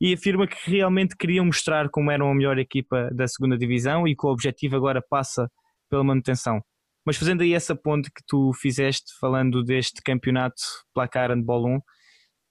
E 0.00 0.14
afirma 0.14 0.46
que 0.46 0.70
realmente 0.70 1.16
queriam 1.16 1.44
mostrar 1.44 1.88
como 1.88 2.12
eram 2.12 2.30
a 2.30 2.34
melhor 2.36 2.56
equipa 2.56 3.10
da 3.12 3.26
segunda 3.26 3.58
divisão 3.58 4.06
e 4.06 4.14
que 4.14 4.24
o 4.24 4.30
objetivo 4.30 4.76
agora 4.76 5.02
passa 5.10 5.50
pela 5.90 6.04
manutenção. 6.04 6.60
Mas 7.04 7.16
fazendo 7.16 7.42
aí 7.42 7.52
essa 7.52 7.74
ponte 7.74 8.12
que 8.12 8.22
tu 8.28 8.52
fizeste, 8.52 9.12
falando 9.20 9.64
deste 9.64 10.00
campeonato 10.02 10.62
placar 10.94 11.30
handball 11.30 11.66
1, 11.66 11.80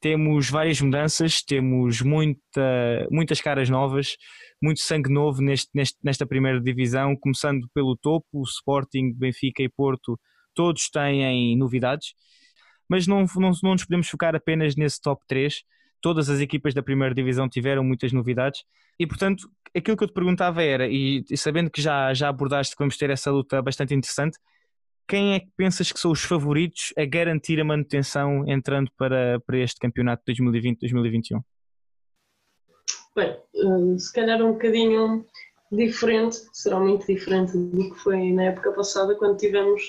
temos 0.08 0.50
várias 0.50 0.80
mudanças, 0.80 1.42
temos 1.42 2.02
muita, 2.02 3.06
muitas 3.12 3.42
caras 3.42 3.70
novas, 3.70 4.16
muito 4.64 4.80
sangue 4.80 5.12
novo 5.12 5.42
neste, 5.42 5.70
neste, 5.76 5.98
nesta 6.02 6.26
primeira 6.26 6.62
divisão, 6.62 7.14
começando 7.14 7.68
pelo 7.74 7.98
topo, 7.98 8.26
o 8.32 8.44
Sporting, 8.44 9.12
Benfica 9.12 9.62
e 9.62 9.68
Porto, 9.68 10.18
todos 10.56 10.90
têm 10.90 11.58
novidades, 11.58 12.14
mas 12.88 13.06
não, 13.06 13.26
não, 13.36 13.52
não 13.62 13.72
nos 13.72 13.84
podemos 13.84 14.08
focar 14.08 14.34
apenas 14.34 14.78
nesse 14.78 15.02
top 15.02 15.22
3. 15.28 15.62
Todas 16.00 16.30
as 16.30 16.40
equipas 16.40 16.74
da 16.74 16.82
primeira 16.82 17.14
divisão 17.14 17.50
tiveram 17.50 17.84
muitas 17.84 18.14
novidades 18.14 18.64
e, 18.98 19.06
portanto, 19.06 19.52
aquilo 19.76 19.98
que 19.98 20.06
eu 20.06 20.08
te 20.08 20.14
perguntava 20.14 20.64
era, 20.64 20.88
e, 20.88 21.22
e 21.30 21.36
sabendo 21.36 21.70
que 21.70 21.82
já, 21.82 22.14
já 22.14 22.30
abordaste 22.30 22.78
que 22.78 22.80
vamos 22.80 22.96
ter 22.96 23.10
essa 23.10 23.30
luta 23.30 23.62
bastante 23.62 23.94
interessante, 23.94 24.40
quem 25.08 25.36
é 25.36 25.40
que 25.40 25.50
pensas 25.56 25.92
que 25.92 26.00
são 26.00 26.12
os 26.12 26.24
favoritos 26.24 26.94
a 26.98 27.06
garantir 27.06 27.60
a 27.60 27.64
manutenção 27.64 28.44
entrando 28.48 28.92
para, 28.98 29.40
para 29.40 29.58
este 29.58 29.80
campeonato 29.80 30.24
de 30.28 30.34
2020-2021? 30.44 31.42
Bem, 33.16 33.30
eh, 33.30 33.98
se 33.98 34.14
calhar 34.14 34.42
um 34.44 34.54
bocadinho 34.54 35.26
diferente, 35.72 36.38
será 36.54 36.80
muito 36.80 37.06
diferente 37.08 37.58
do 37.58 37.94
que 37.94 38.00
foi 38.00 38.32
na 38.32 38.44
época 38.44 38.72
passada, 38.74 39.16
quando 39.16 39.38
tivemos, 39.38 39.82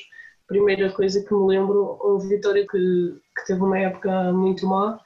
primeira 0.46 0.90
coisa 0.92 1.22
que 1.22 1.34
me 1.34 1.46
lembro, 1.46 1.98
um 2.02 2.18
Vitória 2.18 2.66
que, 2.66 2.78
que 2.78 3.46
teve 3.46 3.60
uma 3.60 3.78
época 3.78 4.32
muito 4.32 4.66
má 4.66 4.98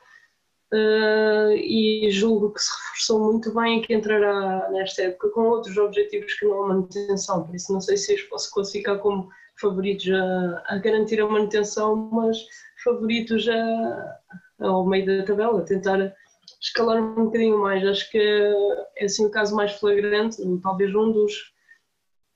uh, 0.73 1.53
e 1.53 2.09
julgo 2.11 2.53
que 2.53 2.61
se 2.61 2.71
reforçou 2.71 3.33
muito 3.33 3.53
bem 3.55 3.79
e 3.79 3.87
que 3.87 3.95
entrará 3.95 4.71
nesta 4.71 5.03
época 5.03 5.31
com 5.31 5.43
outros 5.49 5.77
objetivos 5.77 6.33
que 6.35 6.47
não 6.47 6.65
a 6.65 6.69
manutenção, 6.69 7.45
por 7.45 7.55
isso 7.55 7.73
não 7.73 7.81
sei 7.81 7.97
se 7.97 8.15
os 8.15 8.23
posso 8.23 8.53
classificar 8.53 8.99
como 8.99 9.29
favoritos 9.63 10.07
a, 10.11 10.65
a 10.67 10.79
garantir 10.79 11.21
a 11.21 11.27
manutenção, 11.27 12.11
mas 12.13 12.37
favoritos 12.85 13.49
a, 13.49 14.19
ao 14.61 14.87
meio 14.87 15.07
da 15.07 15.25
tabela, 15.25 15.65
tentar 15.65 16.15
escalar 16.61 17.03
um 17.03 17.27
bocadinho 17.27 17.59
mais. 17.59 17.87
Acho 17.87 18.11
que 18.11 18.19
é 18.99 19.05
assim 19.05 19.25
o 19.27 19.31
caso 19.31 19.55
mais 19.55 19.73
flagrante, 19.73 20.43
talvez 20.63 20.95
um 20.95 21.13
dos 21.13 21.53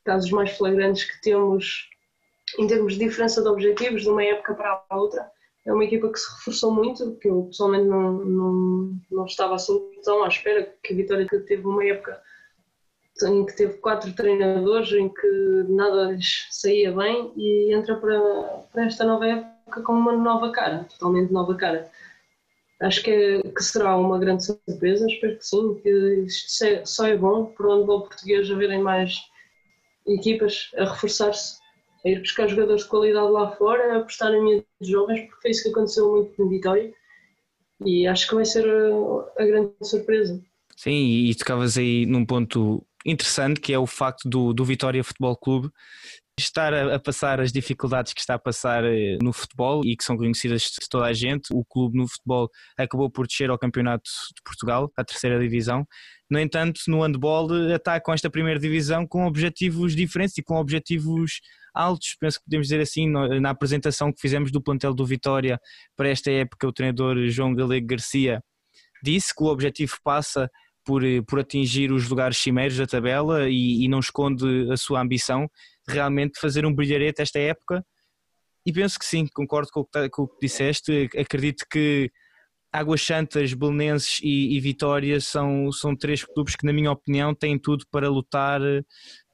casos 0.05 0.31
mais 0.31 0.57
flagrantes 0.57 1.05
que 1.05 1.21
temos 1.21 1.91
em 2.59 2.67
termos 2.67 2.95
de 2.95 3.01
diferença 3.01 3.43
de 3.43 3.49
objetivos 3.49 4.03
de 4.03 4.09
uma 4.09 4.23
época 4.23 4.55
para 4.55 4.85
a 4.89 4.97
outra. 4.97 5.31
É 5.67 5.73
uma 5.73 5.85
equipa 5.85 6.11
que 6.11 6.19
se 6.19 6.33
reforçou 6.39 6.73
muito, 6.73 7.17
que 7.17 7.29
eu 7.29 7.47
pessoalmente 7.47 7.87
não, 7.87 8.13
não, 8.25 9.01
não 9.11 9.25
estava 9.27 9.57
assim 9.57 9.77
tão 10.05 10.23
à 10.23 10.29
espera, 10.29 10.73
que 10.81 10.93
a 10.93 10.97
Vitória 10.97 11.27
teve 11.45 11.67
uma 11.67 11.85
época 11.85 12.23
em 13.23 13.47
que 13.47 13.57
teve 13.57 13.75
quatro 13.75 14.13
treinadores, 14.13 14.93
em 14.93 15.09
que 15.09 15.65
nada 15.69 16.13
lhes 16.13 16.47
saía 16.51 16.93
bem 16.93 17.33
e 17.37 17.73
entra 17.73 17.97
para, 17.97 18.21
para 18.73 18.87
esta 18.87 19.05
nova 19.05 19.27
época 19.27 19.83
com 19.83 19.93
uma 19.93 20.13
nova 20.13 20.51
cara, 20.51 20.85
totalmente 20.85 21.33
nova 21.33 21.55
cara. 21.55 21.91
Acho 22.81 23.03
que, 23.03 23.11
é, 23.11 23.43
que 23.43 23.63
será 23.63 23.97
uma 23.97 24.19
grande 24.19 24.45
surpresa, 24.45 25.07
espero 25.07 25.39
que 25.39 25.47
sim, 25.47 25.81
que 25.83 25.91
isto 26.27 26.65
só 26.85 27.07
é 27.07 27.17
bom 27.17 27.47
para 27.47 27.67
o 27.67 27.79
handball 27.79 28.03
português 28.03 28.51
haverem 28.51 28.83
mais 28.83 29.19
equipas 30.07 30.71
a 30.77 30.85
reforçar-se, 30.85 31.59
a 32.05 32.09
ir 32.11 32.21
buscar 32.21 32.49
jogadores 32.49 32.83
de 32.83 32.89
qualidade 32.89 33.31
lá 33.31 33.51
fora, 33.53 33.95
a 33.95 33.99
apostar 33.99 34.33
em 34.35 34.65
de 34.81 34.91
jovens, 34.91 35.21
porque 35.23 35.43
foi 35.43 35.51
isso 35.51 35.63
que 35.63 35.71
aconteceu 35.71 36.11
muito 36.13 36.45
na 36.45 36.51
Vitória 36.51 36.93
e 37.85 38.07
acho 38.07 38.29
que 38.29 38.35
vai 38.35 38.45
ser 38.45 38.65
a, 38.67 39.43
a 39.43 39.47
grande 39.47 39.73
surpresa. 39.83 40.41
Sim, 40.77 41.07
e 41.07 41.35
tocavas 41.35 41.79
aí 41.79 42.05
num 42.05 42.25
ponto 42.25 42.85
interessante, 43.07 43.61
que 43.61 43.73
é 43.73 43.79
o 43.79 43.87
facto 43.87 44.29
do, 44.29 44.53
do 44.53 44.65
Vitória 44.65 45.03
Futebol 45.05 45.37
Clube 45.37 45.71
estar 46.39 46.75
a, 46.75 46.97
a, 46.97 46.99
passar 46.99 47.41
as 47.41 47.51
dificuldades 47.51 48.13
que 48.13 48.21
está 48.21 48.35
a 48.35 48.39
passar 48.39 48.85
eh, 48.85 49.17
no 49.23 49.33
futebol 49.33 49.83
e 49.85 49.97
que 49.97 50.05
são 50.05 50.19
conhecidas 50.19 50.63
de 50.63 50.89
toda 50.89 51.07
a 51.07 51.13
gente. 51.13 51.49
O 51.51 51.65
clube 51.65 51.97
no 51.97 52.07
futebol 52.07 52.51
acabou 52.77 53.11
por 53.11 53.27
descer 53.27 53.49
ao 53.49 53.59
Campeonato 53.59 54.11
de 54.35 54.43
Portugal, 54.45 54.93
à 54.97 55.03
terceira 55.05 55.41
divisão. 55.41 55.87
No 56.31 56.39
entanto, 56.39 56.81
no 56.89 57.03
handball 57.03 57.49
está 57.75 57.99
com 58.01 58.13
esta 58.13 58.29
primeira 58.29 58.61
divisão 58.61 59.07
com 59.07 59.27
objetivos 59.27 59.95
diferentes 59.95 60.37
e 60.37 60.43
com 60.43 60.57
objetivos 60.57 61.41
altos, 61.73 62.17
penso 62.19 62.39
que 62.39 62.45
podemos 62.45 62.67
dizer 62.69 62.81
assim, 62.81 63.07
na 63.09 63.51
apresentação 63.51 64.13
que 64.13 64.21
fizemos 64.21 64.51
do 64.51 64.63
plantel 64.63 64.95
do 64.95 65.05
Vitória 65.05 65.61
para 65.95 66.09
esta 66.09 66.31
época, 66.31 66.67
o 66.67 66.73
treinador 66.73 67.29
João 67.29 67.55
Galego 67.55 67.87
Garcia 67.87 68.43
disse 69.03 69.35
que 69.35 69.45
o 69.45 69.47
objetivo 69.47 69.95
passa 70.03 70.51
por, 70.87 71.05
eh, 71.05 71.21
por 71.21 71.41
atingir 71.41 71.93
os 71.93 72.09
lugares 72.09 72.39
cimeiros 72.39 72.79
da 72.79 72.87
tabela 72.87 73.51
e, 73.51 73.85
e 73.85 73.89
não 73.89 73.99
esconde 73.99 74.71
a 74.71 74.77
sua 74.77 75.03
ambição 75.03 75.51
realmente 75.87 76.41
fazer 76.41 76.65
um 76.65 76.75
brilharete 76.75 77.21
esta 77.21 77.39
época. 77.39 77.85
E 78.65 78.73
penso 78.73 78.99
que 78.99 79.05
sim, 79.05 79.27
concordo 79.35 79.69
com 79.73 79.81
o 79.81 79.85
que, 79.85 79.91
tá, 79.91 80.09
com 80.09 80.23
o 80.23 80.29
que 80.29 80.39
disseste. 80.41 81.11
Acredito 81.17 81.65
que 81.71 82.11
Águas 82.73 83.03
Santas, 83.03 83.53
Belenenses 83.53 84.21
e, 84.23 84.57
e 84.57 84.61
Vitória 84.61 85.21
são, 85.21 85.71
são 85.73 85.95
três 85.95 86.25
clubes 86.25 86.57
que, 86.57 86.67
na 86.67 86.73
minha 86.73 86.91
opinião, 86.91 87.35
têm 87.35 87.59
tudo 87.59 87.85
para 87.91 88.09
lutar 88.09 88.61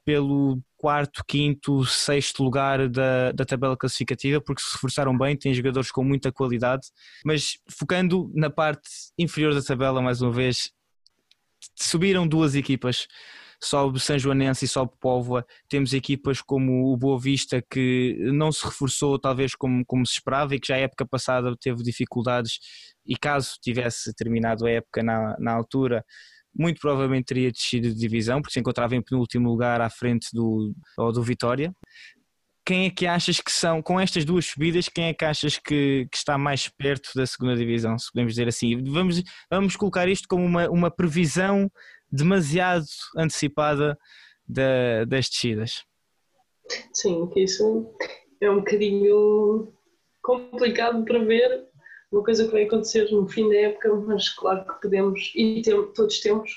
pelo 0.05 0.61
quarto, 0.77 1.23
quinto, 1.27 1.85
sexto 1.85 2.43
lugar 2.43 2.89
da, 2.89 3.33
da 3.33 3.45
tabela 3.45 3.77
classificativa, 3.77 4.41
porque 4.41 4.61
se 4.61 4.73
reforçaram 4.75 5.17
bem, 5.17 5.37
têm 5.37 5.55
jogadores 5.55 5.93
com 5.93 6.03
muita 6.03 6.33
qualidade, 6.33 6.89
mas 7.25 7.59
focando 7.71 8.31
na 8.35 8.51
parte 8.51 8.89
inferior 9.17 9.55
da 9.55 9.63
tabela, 9.63 10.03
mais 10.03 10.21
uma 10.21 10.33
vez, 10.33 10.73
subiram 11.77 12.27
duas 12.27 12.55
equipas, 12.55 13.07
sobe 13.63 14.01
São 14.01 14.19
Joanense 14.19 14.65
e 14.65 14.69
sobe 14.69 14.93
Póvoa. 15.01 15.47
Temos 15.69 15.93
equipas 15.93 16.41
como 16.41 16.93
o 16.93 16.97
Boa 16.97 17.19
Vista 17.19 17.63
que 17.71 18.17
não 18.33 18.51
se 18.51 18.65
reforçou 18.65 19.19
talvez 19.19 19.55
como, 19.55 19.85
como 19.87 20.07
se 20.07 20.15
esperava 20.15 20.55
e 20.55 20.61
que 20.61 20.69
já 20.69 20.75
a 20.75 20.81
época 20.81 21.07
passada 21.07 21.55
teve 21.61 21.83
dificuldades 21.83 22.59
e 23.07 23.17
caso 23.17 23.57
tivesse 23.63 24.13
terminado 24.15 24.67
a 24.67 24.71
época 24.71 25.03
na, 25.03 25.37
na 25.39 25.53
altura 25.53 26.05
muito 26.55 26.81
provavelmente 26.81 27.27
teria 27.27 27.51
descido 27.51 27.89
de 27.89 27.95
divisão 27.95 28.41
porque 28.41 28.53
se 28.53 28.61
encontrava 28.61 28.95
em 28.95 29.03
penúltimo 29.03 29.49
lugar 29.49 29.81
à 29.81 29.89
frente 29.89 30.29
do, 30.33 30.75
do 30.97 31.23
Vitória 31.23 31.73
quem 32.65 32.87
é 32.87 32.91
que 32.91 33.07
achas 33.07 33.41
que 33.41 33.51
são, 33.51 33.83
com 33.83 33.99
estas 33.99 34.25
duas 34.25 34.47
subidas, 34.47 34.89
quem 34.89 35.07
é 35.07 35.15
que 35.15 35.25
achas 35.25 35.59
que, 35.59 36.07
que, 36.11 36.17
está 36.17 36.39
mais 36.39 36.69
perto 36.69 37.11
da 37.15 37.27
segunda 37.27 37.57
divisão, 37.57 37.99
se 37.99 38.11
podemos 38.13 38.33
dizer 38.33 38.49
assim? 38.49 38.83
Vamos, 38.85 39.23
vamos 39.51 39.77
colocar 39.77 40.09
isto 40.09 40.29
como 40.29 40.45
uma, 40.45 40.69
uma 40.71 40.91
previsão 40.91 41.71
demasiado 42.11 42.85
antecipada 43.17 43.99
da, 44.47 45.05
das 45.07 45.29
descidas. 45.29 45.85
Sim, 46.93 47.27
que 47.29 47.41
isso 47.41 47.93
é 48.41 48.51
um 48.51 48.57
bocadinho 48.57 49.73
complicado 50.23 51.05
para 51.05 51.19
ver, 51.25 51.67
uma 52.13 52.23
coisa 52.23 52.45
que 52.45 52.53
vai 52.53 52.65
acontecer 52.65 53.11
no 53.11 53.29
fim 53.29 53.49
da 53.49 53.57
época, 53.57 53.95
mas 53.95 54.29
claro 54.29 54.65
que 54.67 54.83
podemos, 54.83 55.33
e 55.35 55.63
tem, 55.63 55.93
todos 55.93 56.21
temos, 56.21 56.51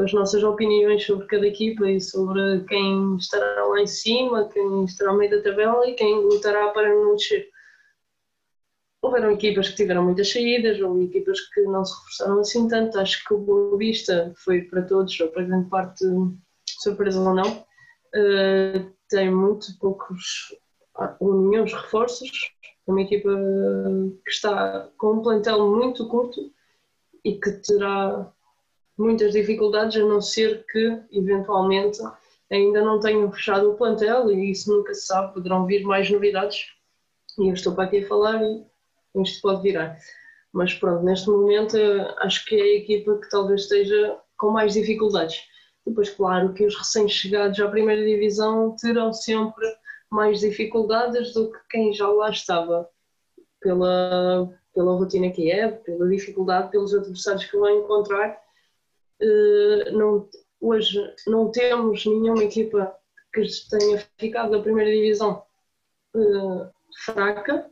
as 0.00 0.12
nossas 0.12 0.42
opiniões 0.42 1.04
sobre 1.04 1.26
cada 1.26 1.46
equipa 1.46 1.90
e 1.90 2.00
sobre 2.00 2.64
quem 2.64 3.16
estará 3.16 3.64
lá 3.64 3.80
em 3.80 3.86
cima, 3.86 4.48
quem 4.48 4.84
estará 4.84 5.10
ao 5.10 5.16
meio 5.16 5.30
da 5.30 5.42
tabela 5.42 5.88
e 5.88 5.94
quem 5.94 6.20
lutará 6.20 6.68
para 6.70 6.88
não 6.88 7.16
descer. 7.16 7.48
houveram 9.02 9.32
equipas 9.32 9.68
que 9.68 9.76
tiveram 9.76 10.04
muitas 10.04 10.30
saídas, 10.30 10.80
houve 10.80 11.04
equipas 11.04 11.40
que 11.48 11.62
não 11.62 11.84
se 11.84 11.94
reforçaram 11.94 12.40
assim 12.40 12.68
tanto. 12.68 12.98
Acho 12.98 13.24
que 13.24 13.34
o 13.34 13.38
Boa 13.38 13.76
Vista 13.76 14.32
foi 14.36 14.62
para 14.62 14.82
todos, 14.82 15.18
ou 15.20 15.28
para 15.28 15.44
grande 15.44 15.68
parte, 15.68 16.04
surpresa 16.66 17.20
ou 17.20 17.34
não, 17.34 17.58
uh, 17.58 18.92
tem 19.08 19.30
muito 19.30 19.66
poucos 19.78 20.54
ou 21.20 21.42
nenhum 21.42 21.64
reforços. 21.64 22.30
É 22.86 22.90
uma 22.90 23.02
equipa 23.02 23.30
que 24.24 24.30
está 24.30 24.88
com 24.96 25.14
um 25.14 25.22
plantel 25.22 25.70
muito 25.70 26.08
curto 26.08 26.52
e 27.24 27.34
que 27.38 27.50
terá 27.52 28.32
muitas 28.98 29.32
dificuldades, 29.32 29.96
a 29.96 30.04
não 30.04 30.20
ser 30.20 30.64
que, 30.70 31.00
eventualmente, 31.12 32.00
ainda 32.50 32.82
não 32.82 32.98
tenham 32.98 33.30
fechado 33.30 33.70
o 33.70 33.76
plantel 33.76 34.30
e 34.30 34.50
isso 34.50 34.74
nunca 34.74 34.92
se 34.94 35.06
sabe, 35.06 35.34
poderão 35.34 35.66
vir 35.66 35.82
mais 35.84 36.10
novidades. 36.10 36.66
E 37.38 37.48
eu 37.48 37.54
estou 37.54 37.74
para 37.74 37.84
aqui 37.84 37.98
a 38.04 38.08
falar 38.08 38.42
e 38.42 38.64
isto 39.22 39.40
pode 39.40 39.62
virar. 39.62 39.96
Mas 40.52 40.74
pronto, 40.74 41.04
neste 41.04 41.28
momento 41.28 41.76
acho 42.18 42.44
que 42.46 42.56
é 42.56 42.62
a 42.62 42.76
equipa 42.78 43.18
que 43.18 43.28
talvez 43.30 43.62
esteja 43.62 44.18
com 44.36 44.50
mais 44.50 44.72
dificuldades. 44.72 45.42
Depois, 45.86 46.10
claro, 46.10 46.52
que 46.52 46.64
os 46.66 46.76
recém-chegados 46.76 47.58
à 47.60 47.68
primeira 47.68 48.04
divisão 48.04 48.74
terão 48.80 49.12
sempre 49.12 49.64
mais 50.10 50.40
dificuldades 50.40 51.32
do 51.32 51.50
que 51.52 51.58
quem 51.70 51.92
já 51.92 52.08
lá 52.08 52.30
estava, 52.30 52.88
pela, 53.60 54.48
pela 54.74 54.96
rotina 54.96 55.30
que 55.30 55.50
é, 55.50 55.68
pela 55.68 56.08
dificuldade, 56.08 56.70
pelos 56.70 56.94
adversários 56.94 57.44
que 57.44 57.56
vão 57.56 57.80
encontrar. 57.80 58.38
Uh, 59.20 59.92
não, 59.92 60.28
hoje 60.60 60.98
não 61.26 61.50
temos 61.50 62.04
nenhuma 62.06 62.44
equipa 62.44 62.94
que 63.32 63.42
tenha 63.70 63.98
ficado 64.18 64.50
na 64.50 64.62
primeira 64.62 64.90
divisão 64.90 65.42
uh, 66.14 66.68
fraca. 67.04 67.68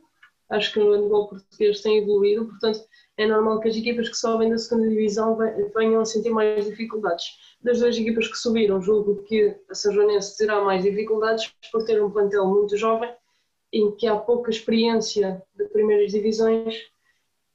Acho 0.49 0.73
que 0.73 0.79
o 0.79 0.93
handball 0.93 1.27
português 1.27 1.81
tem 1.81 1.97
evoluído, 1.97 2.45
portanto 2.45 2.79
é 3.17 3.25
normal 3.25 3.59
que 3.59 3.67
as 3.67 3.75
equipas 3.75 4.07
que 4.07 4.15
sobem 4.15 4.49
da 4.49 4.57
segunda 4.57 4.87
divisão 4.87 5.37
venham 5.75 6.01
a 6.01 6.05
sentir 6.05 6.29
mais 6.29 6.65
dificuldades. 6.65 7.25
Das 7.61 7.79
duas 7.79 7.97
equipas 7.97 8.27
que 8.27 8.37
subiram, 8.37 8.81
julgo 8.81 9.23
que 9.23 9.55
a 9.69 9.73
São 9.73 9.91
Joanense 9.91 10.37
terá 10.37 10.61
mais 10.63 10.83
dificuldades 10.83 11.51
por 11.71 11.83
ter 11.83 12.01
um 12.01 12.11
plantel 12.11 12.45
muito 12.45 12.77
jovem, 12.77 13.11
em 13.73 13.91
que 13.95 14.07
há 14.07 14.15
pouca 14.15 14.51
experiência 14.51 15.41
de 15.55 15.65
primeiras 15.65 16.11
divisões 16.11 16.87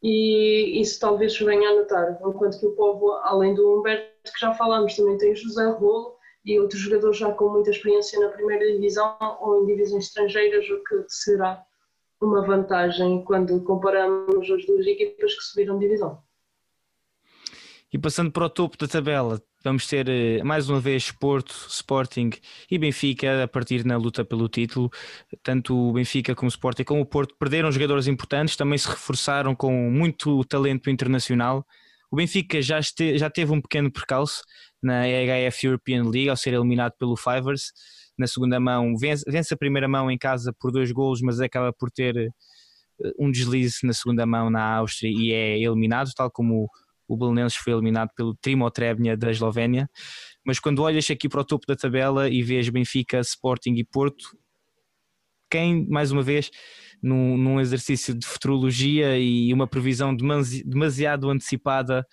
e 0.03 0.81
isso 0.81 0.99
talvez 0.99 1.33
se 1.33 1.45
venha 1.45 1.71
a 1.71 1.77
notar, 1.77 2.19
enquanto 2.21 2.59
que 2.59 2.67
o 2.67 2.75
povo, 2.75 3.13
além 3.23 3.55
do 3.55 3.79
Humberto, 3.79 4.33
que 4.33 4.41
já 4.41 4.53
falámos, 4.55 4.97
também 4.97 5.17
tem 5.17 5.35
José 5.35 5.65
Rolo 5.71 6.17
e 6.45 6.59
outros 6.59 6.81
jogadores 6.81 7.19
já 7.19 7.33
com 7.33 7.51
muita 7.51 7.71
experiência 7.71 8.19
na 8.19 8.31
primeira 8.31 8.67
divisão 8.73 9.17
ou 9.41 9.63
em 9.63 9.67
divisões 9.67 10.07
estrangeiras, 10.07 10.69
o 10.69 10.83
que 10.83 11.05
será 11.07 11.65
uma 12.21 12.45
vantagem 12.45 13.23
quando 13.25 13.63
comparamos 13.63 14.51
as 14.51 14.67
duas 14.67 14.87
equipas 14.87 15.35
que 15.35 15.43
subiram 15.43 15.79
divisão. 15.79 16.21
E 17.93 17.99
passando 17.99 18.33
para 18.33 18.47
o 18.47 18.51
topo 18.51 18.77
da 18.77 18.89
tabela, 18.89 19.41
vamos 19.63 19.87
ter 19.87 20.09
eh, 20.09 20.43
mais 20.43 20.69
uma 20.69 20.81
vez 20.81 21.11
Porto, 21.11 21.55
Sporting 21.69 22.31
e 22.71 22.79
Benfica 22.79 23.45
a 23.45 23.49
partir 23.49 23.85
na 23.85 23.97
luta 23.97 24.25
pelo 24.25 24.49
título. 24.49 24.91
Tanto 25.43 25.75
o 25.75 25.93
Benfica 25.93 26.35
como 26.35 26.49
o 26.49 26.49
Sporting 26.49 26.85
como 26.85 27.01
o 27.01 27.07
Porto 27.07 27.35
perderam 27.39 27.71
jogadores 27.71 28.07
importantes, 28.07 28.57
também 28.57 28.79
se 28.79 28.89
reforçaram 28.89 29.55
com 29.55 29.91
muito 29.91 30.45
talento 30.45 30.91
internacional. 30.91 31.67
O 32.11 32.17
Benfica 32.17 32.61
já, 32.61 32.79
este, 32.79 33.17
já 33.19 33.31
teve 33.31 33.53
um 33.53 33.61
pequeno 33.61 33.91
percalço 33.91 34.43
na 34.83 35.09
EHF 35.09 35.67
European 35.67 36.05
League 36.05 36.29
ao 36.29 36.37
ser 36.37 36.53
eliminado 36.55 36.93
pelo 36.99 37.17
Fivers. 37.17 37.73
Na 38.19 38.27
segunda 38.27 38.61
mão, 38.61 38.97
vence, 38.97 39.25
vence 39.31 39.55
a 39.55 39.57
primeira 39.57 39.89
mão 39.89 40.11
em 40.11 40.19
casa 40.19 40.53
por 40.61 40.71
dois 40.71 40.93
golos, 40.93 41.23
mas 41.23 41.41
acaba 41.41 41.73
por 41.73 41.91
ter 41.91 42.17
eh, 42.17 42.29
um 43.19 43.31
deslize 43.31 43.79
na 43.85 43.93
segunda 43.93 44.27
mão 44.27 44.51
na 44.51 44.77
Áustria 44.77 45.11
e 45.11 45.33
é 45.33 45.59
eliminado, 45.59 46.11
tal 46.15 46.31
como 46.31 46.69
o 47.13 47.17
Belenenses 47.17 47.59
foi 47.59 47.73
eliminado 47.73 48.11
pelo 48.17 48.35
Trimo 48.35 48.71
Trebnja 48.71 49.17
da 49.17 49.31
Eslovénia, 49.31 49.89
mas 50.45 50.59
quando 50.59 50.83
olhas 50.83 51.09
aqui 51.11 51.29
para 51.29 51.41
o 51.41 51.45
topo 51.45 51.67
da 51.67 51.77
tabela 51.77 52.29
e 52.29 52.43
vês 52.43 52.69
Benfica, 52.69 53.21
Sporting 53.21 53.75
e 53.75 53.85
Porto, 53.85 54.37
quem, 55.51 55.87
mais 55.89 56.11
uma 56.11 56.23
vez, 56.23 56.51
num, 57.03 57.37
num 57.37 57.61
exercício 57.61 58.15
de 58.15 58.27
futurologia 58.27 59.19
e 59.19 59.53
uma 59.53 59.67
previsão 59.67 60.17
demasiado 60.17 61.29
antecipada, 61.29 62.07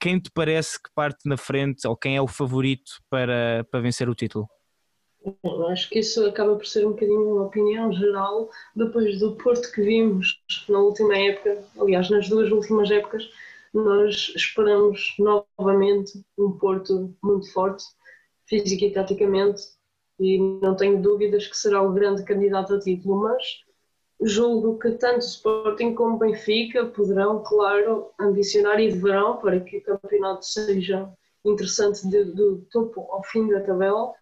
quem 0.00 0.18
te 0.18 0.30
parece 0.30 0.82
que 0.82 0.88
parte 0.94 1.28
na 1.28 1.36
frente 1.36 1.86
ou 1.86 1.94
quem 1.94 2.16
é 2.16 2.22
o 2.22 2.28
favorito 2.28 2.92
para, 3.10 3.66
para 3.70 3.80
vencer 3.80 4.08
o 4.08 4.14
título? 4.14 4.48
Acho 5.70 5.90
que 5.90 5.98
isso 5.98 6.24
acaba 6.24 6.54
por 6.54 6.66
ser 6.66 6.86
um 6.86 6.92
bocadinho 6.92 7.34
uma 7.34 7.46
opinião 7.46 7.92
geral 7.92 8.48
depois 8.74 9.18
do 9.18 9.34
Porto 9.36 9.70
que 9.72 9.82
vimos 9.82 10.40
na 10.68 10.78
última 10.78 11.16
época, 11.18 11.62
aliás, 11.78 12.08
nas 12.08 12.28
duas 12.28 12.50
últimas 12.50 12.90
épocas, 12.90 13.28
nós 13.72 14.32
esperamos 14.34 15.14
novamente 15.18 16.24
um 16.38 16.52
Porto 16.52 17.14
muito 17.22 17.52
forte, 17.52 17.84
física 18.46 18.84
e 18.84 18.92
taticamente, 18.92 19.62
e 20.18 20.38
não 20.60 20.74
tenho 20.74 21.00
dúvidas 21.00 21.46
que 21.46 21.56
será 21.56 21.82
o 21.82 21.92
grande 21.92 22.24
candidato 22.24 22.74
a 22.74 22.80
título, 22.80 23.22
mas 23.22 23.42
julgo 24.20 24.78
que 24.78 24.92
tanto 24.92 25.20
Sporting 25.20 25.94
como 25.94 26.18
Benfica 26.18 26.86
poderão, 26.86 27.42
claro, 27.44 28.10
ambicionar 28.18 28.80
e 28.80 28.92
deverão 28.92 29.36
para 29.36 29.60
que 29.60 29.78
o 29.78 29.82
campeonato 29.82 30.44
seja 30.44 31.08
interessante 31.44 32.08
de, 32.08 32.24
do 32.24 32.66
topo 32.70 33.06
ao 33.10 33.22
fim 33.24 33.48
da 33.48 33.60
tabela. 33.60 34.12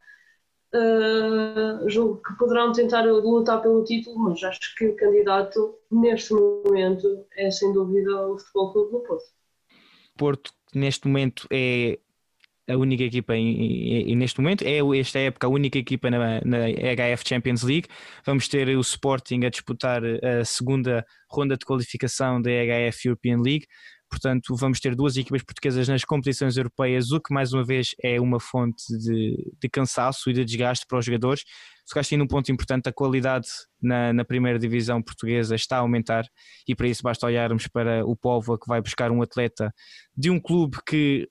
Uh, 0.74 1.88
julgo 1.88 2.20
que 2.20 2.37
poderão 2.37 2.72
tentar 2.72 3.02
lutar 3.02 3.62
pelo 3.62 3.85
título, 3.85 4.18
mas 4.18 4.42
acho 4.42 4.74
que 4.76 4.88
o 4.88 4.96
candidato 4.96 5.78
neste 5.90 6.35
momento 6.35 7.24
é 7.37 7.50
sem 7.50 7.72
dúvida 7.72 8.28
o 8.28 8.38
Futebol 8.38 8.72
Clube 8.72 8.92
do 8.92 9.00
Porto. 9.00 9.36
Porto, 10.16 10.52
neste 10.74 11.07
momento, 11.07 11.46
é 11.50 11.98
a 12.68 12.76
única 12.76 13.05
equipa 13.05 13.37
e 13.37 14.14
neste 14.16 14.40
momento 14.40 14.64
é 14.64 14.79
esta 14.98 15.20
época 15.20 15.46
a 15.46 15.50
única 15.50 15.79
equipa 15.79 16.11
na, 16.11 16.40
na, 16.44 16.66
HF 16.68 17.22
Champions 17.24 17.62
League. 17.62 17.88
Vamos 18.24 18.48
ter 18.48 18.68
o 18.76 18.81
Sporting 18.81 19.44
a 19.44 19.50
disputar 19.50 20.02
a 20.05 20.44
segunda 20.44 21.07
ronda 21.31 21.57
de 21.57 21.64
qualificação 21.64 22.42
da 22.42 22.50
HF 22.50 23.07
European 23.07 23.40
League. 23.40 23.66
Portanto, 24.09 24.55
vamos 24.55 24.79
ter 24.79 24.95
duas 24.95 25.16
equipas 25.16 25.42
portuguesas 25.42 25.88
nas 25.88 26.05
competições 26.05 26.57
europeias, 26.57 27.11
o 27.11 27.21
que 27.21 27.35
mais 27.35 27.53
uma 27.53 27.64
vez 27.64 27.95
é 28.03 28.21
uma 28.21 28.38
fonte 28.38 28.97
de, 28.99 29.53
de 29.61 29.69
cansaço 29.69 30.31
e 30.31 30.33
de 30.33 30.45
desgaste 30.45 30.87
para 30.87 30.99
os 30.99 31.05
jogadores. 31.05 31.45
Tocaste 31.88 32.14
ainda 32.14 32.25
um 32.25 32.29
ponto 32.29 32.51
importante, 32.51 32.88
a 32.88 32.92
qualidade 32.92 33.49
na, 33.81 34.12
na, 34.12 34.25
primeira 34.25 34.59
divisão 34.59 35.03
portuguesa 35.03 35.55
está 35.55 35.77
a 35.77 35.81
aumentar 35.81 36.25
e 36.66 36.75
para 36.75 36.88
isso 36.88 37.03
basta 37.03 37.27
olharmos 37.27 37.66
para 37.69 38.05
o 38.05 38.16
Povo 38.16 38.59
que 38.59 38.66
vai 38.66 38.81
buscar 38.81 39.11
um 39.11 39.23
atleta 39.23 39.73
de 40.16 40.31
um 40.31 40.40
clube 40.40 40.79
que 40.87 41.29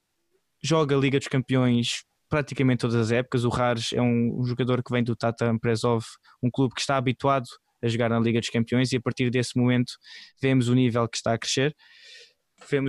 joga 0.64 0.96
a 0.96 1.00
Liga 1.00 1.20
dos 1.20 1.28
Campeões 1.28 2.04
praticamente 2.30 2.80
todas 2.82 2.96
as 2.96 3.12
épocas. 3.12 3.44
O 3.46 3.50
Rares 3.50 3.94
é 3.94 4.02
um, 4.02 4.40
um 4.40 4.46
jogador 4.46 4.84
que 4.84 4.92
vem 4.92 5.04
do 5.04 5.16
Tata 5.16 5.54
Prezov, 5.60 6.06
um 6.42 6.50
clube 6.50 6.74
que 6.74 6.82
está 6.82 6.98
habituado 6.98 7.46
a 7.84 7.88
jogar 7.88 8.10
na 8.10 8.20
Liga 8.20 8.40
dos 8.40 8.50
Campeões 8.50 8.92
e 8.92 8.98
a 8.98 9.02
partir 9.02 9.30
desse 9.30 9.58
momento 9.58 9.94
vemos 10.42 10.70
o 10.70 10.74
nível 10.74 11.08
que 11.08 11.18
está 11.18 11.34
a 11.34 11.38
crescer 11.38 11.76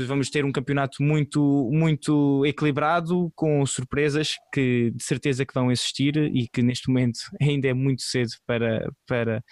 vamos 0.06 0.30
ter 0.30 0.44
um 0.44 0.52
campeonato 0.52 1.02
muito, 1.02 1.68
muito 1.72 2.44
equilibrado, 2.46 3.30
com 3.34 3.64
surpresas 3.66 4.34
que 4.52 4.90
de 4.94 5.02
certeza 5.02 5.44
que 5.44 5.54
vão 5.54 5.70
existir 5.70 6.16
e 6.16 6.48
que 6.48 6.62
neste 6.62 6.88
momento 6.88 7.18
ainda 7.40 7.68
é 7.68 7.74
muito 7.74 8.02
cedo 8.02 8.30
para, 8.46 8.88
para 9.06 9.42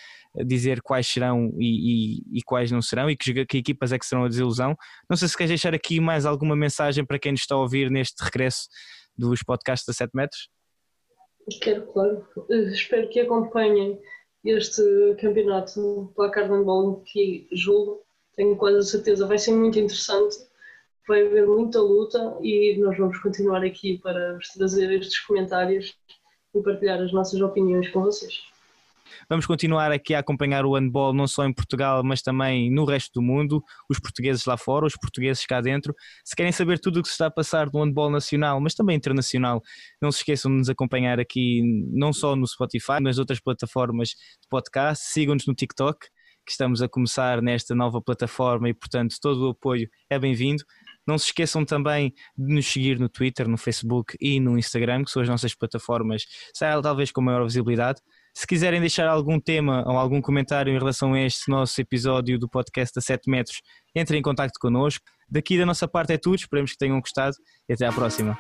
dizer 0.45 0.81
quais 0.83 1.07
serão 1.07 1.53
e, 1.59 2.23
e, 2.33 2.39
e 2.39 2.43
quais 2.43 2.71
não 2.71 2.81
serão 2.81 3.11
e 3.11 3.17
que, 3.17 3.45
que, 3.45 3.59
equipas 3.59 3.93
é 3.93 3.99
que 3.99 4.07
serão 4.07 4.25
a 4.25 4.29
desilusão. 4.29 4.77
Não 5.09 5.17
sei 5.17 5.29
se 5.29 5.37
queres 5.37 5.51
deixar 5.51 5.75
aqui 5.75 6.01
mais 6.01 6.27
alguma 6.27 6.57
mensagem 6.57 7.05
para 7.05 7.19
quem 7.19 7.33
nos 7.33 7.43
está 7.43 7.55
a 7.55 7.59
ouvir 7.59 7.91
neste 7.91 8.23
regresso 8.23 8.69
dos 9.17 9.43
podcasts 9.43 9.87
da 9.87 9.93
7 9.93 10.11
metros. 10.15 10.49
Quero, 11.61 11.87
claro. 11.93 12.27
Espero 12.73 13.09
que 13.11 13.21
acompanhem 13.21 14.01
este 14.45 14.83
campeonato 15.21 16.13
placar 16.17 16.45
de 16.45 16.51
handball 16.51 17.03
que 17.03 17.47
julgo 17.53 18.05
tenho 18.37 18.57
quase 18.57 18.79
a 18.79 18.83
certeza, 18.83 19.27
vai 19.27 19.39
ser 19.39 19.53
muito 19.53 19.79
interessante, 19.79 20.37
vai 21.07 21.27
haver 21.27 21.47
muita 21.47 21.81
luta 21.81 22.37
e 22.43 22.77
nós 22.79 22.97
vamos 22.97 23.19
continuar 23.19 23.65
aqui 23.65 23.99
para 23.99 24.35
vos 24.35 24.49
trazer 24.49 24.91
estes 24.93 25.21
comentários 25.21 25.95
e 26.55 26.63
partilhar 26.63 27.01
as 27.01 27.13
nossas 27.13 27.41
opiniões 27.41 27.89
com 27.91 28.03
vocês. 28.03 28.43
Vamos 29.29 29.47
continuar 29.47 29.93
aqui 29.93 30.15
a 30.15 30.19
acompanhar 30.19 30.65
o 30.65 30.75
handball 30.75 31.13
não 31.13 31.27
só 31.27 31.45
em 31.45 31.53
Portugal, 31.53 32.03
mas 32.03 32.23
também 32.23 32.71
no 32.71 32.85
resto 32.85 33.13
do 33.15 33.23
mundo, 33.23 33.63
os 33.89 33.99
portugueses 33.99 34.45
lá 34.45 34.57
fora, 34.57 34.87
os 34.87 34.97
portugueses 34.97 35.45
cá 35.47 35.61
dentro. 35.61 35.95
Se 36.25 36.35
querem 36.35 36.53
saber 36.53 36.79
tudo 36.79 37.01
o 37.01 37.03
que 37.03 37.09
se 37.09 37.15
está 37.15 37.27
a 37.27 37.31
passar 37.31 37.71
no 37.73 37.83
handball 37.83 38.11
nacional, 38.11 38.61
mas 38.61 38.75
também 38.75 38.97
internacional, 38.97 39.63
não 40.01 40.11
se 40.11 40.19
esqueçam 40.19 40.51
de 40.51 40.59
nos 40.59 40.69
acompanhar 40.69 41.21
aqui 41.21 41.63
não 41.93 42.13
só 42.13 42.35
no 42.35 42.47
Spotify, 42.47 43.01
mas 43.03 43.19
outras 43.19 43.41
plataformas 43.41 44.09
de 44.11 44.49
podcast. 44.49 45.07
Sigam-nos 45.13 45.47
no 45.47 45.55
TikTok, 45.55 46.07
que 46.45 46.53
estamos 46.53 46.83
a 46.83 46.89
começar 46.89 47.41
nesta 47.41 47.75
nova 47.75 48.01
plataforma 48.01 48.69
e, 48.69 48.75
portanto, 48.75 49.17
todo 49.21 49.47
o 49.47 49.51
apoio 49.51 49.89
é 50.11 50.19
bem-vindo. 50.19 50.63
Não 51.07 51.19
se 51.19 51.27
esqueçam 51.27 51.65
também 51.65 52.15
de 52.37 52.55
nos 52.55 52.67
seguir 52.67 52.99
no 52.99 53.09
Twitter, 53.09 53.47
no 53.47 53.59
Facebook 53.59 54.17
e 54.21 54.41
no 54.41 54.59
Instagram, 54.59 55.05
que 55.05 55.11
são 55.11 55.23
as 55.23 55.29
nossas 55.29 55.55
plataformas, 55.55 56.25
talvez 56.59 57.11
com 57.13 57.21
maior 57.21 57.45
visibilidade. 57.45 58.01
Se 58.35 58.47
quiserem 58.47 58.81
deixar 58.81 59.07
algum 59.07 59.39
tema 59.39 59.85
ou 59.87 59.97
algum 59.97 60.21
comentário 60.21 60.75
em 60.75 60.79
relação 60.79 61.13
a 61.13 61.21
este 61.21 61.49
nosso 61.51 61.81
episódio 61.81 62.39
do 62.39 62.49
podcast 62.49 62.95
da 62.95 63.01
7 63.01 63.31
metros, 63.31 63.61
entrem 63.95 64.21
em 64.21 64.23
contato 64.23 64.53
connosco. 64.59 65.05
Daqui 65.29 65.59
da 65.59 65.67
nossa 65.67 65.87
parte 65.87 66.15
é 66.15 66.19
tudo, 66.19 66.37
esperemos 66.37 66.73
que 66.73 66.79
tenham 66.79 66.99
gostado 67.01 67.37
e 67.69 67.75
até 67.75 67.87
à 67.87 67.93
próxima. 67.93 68.39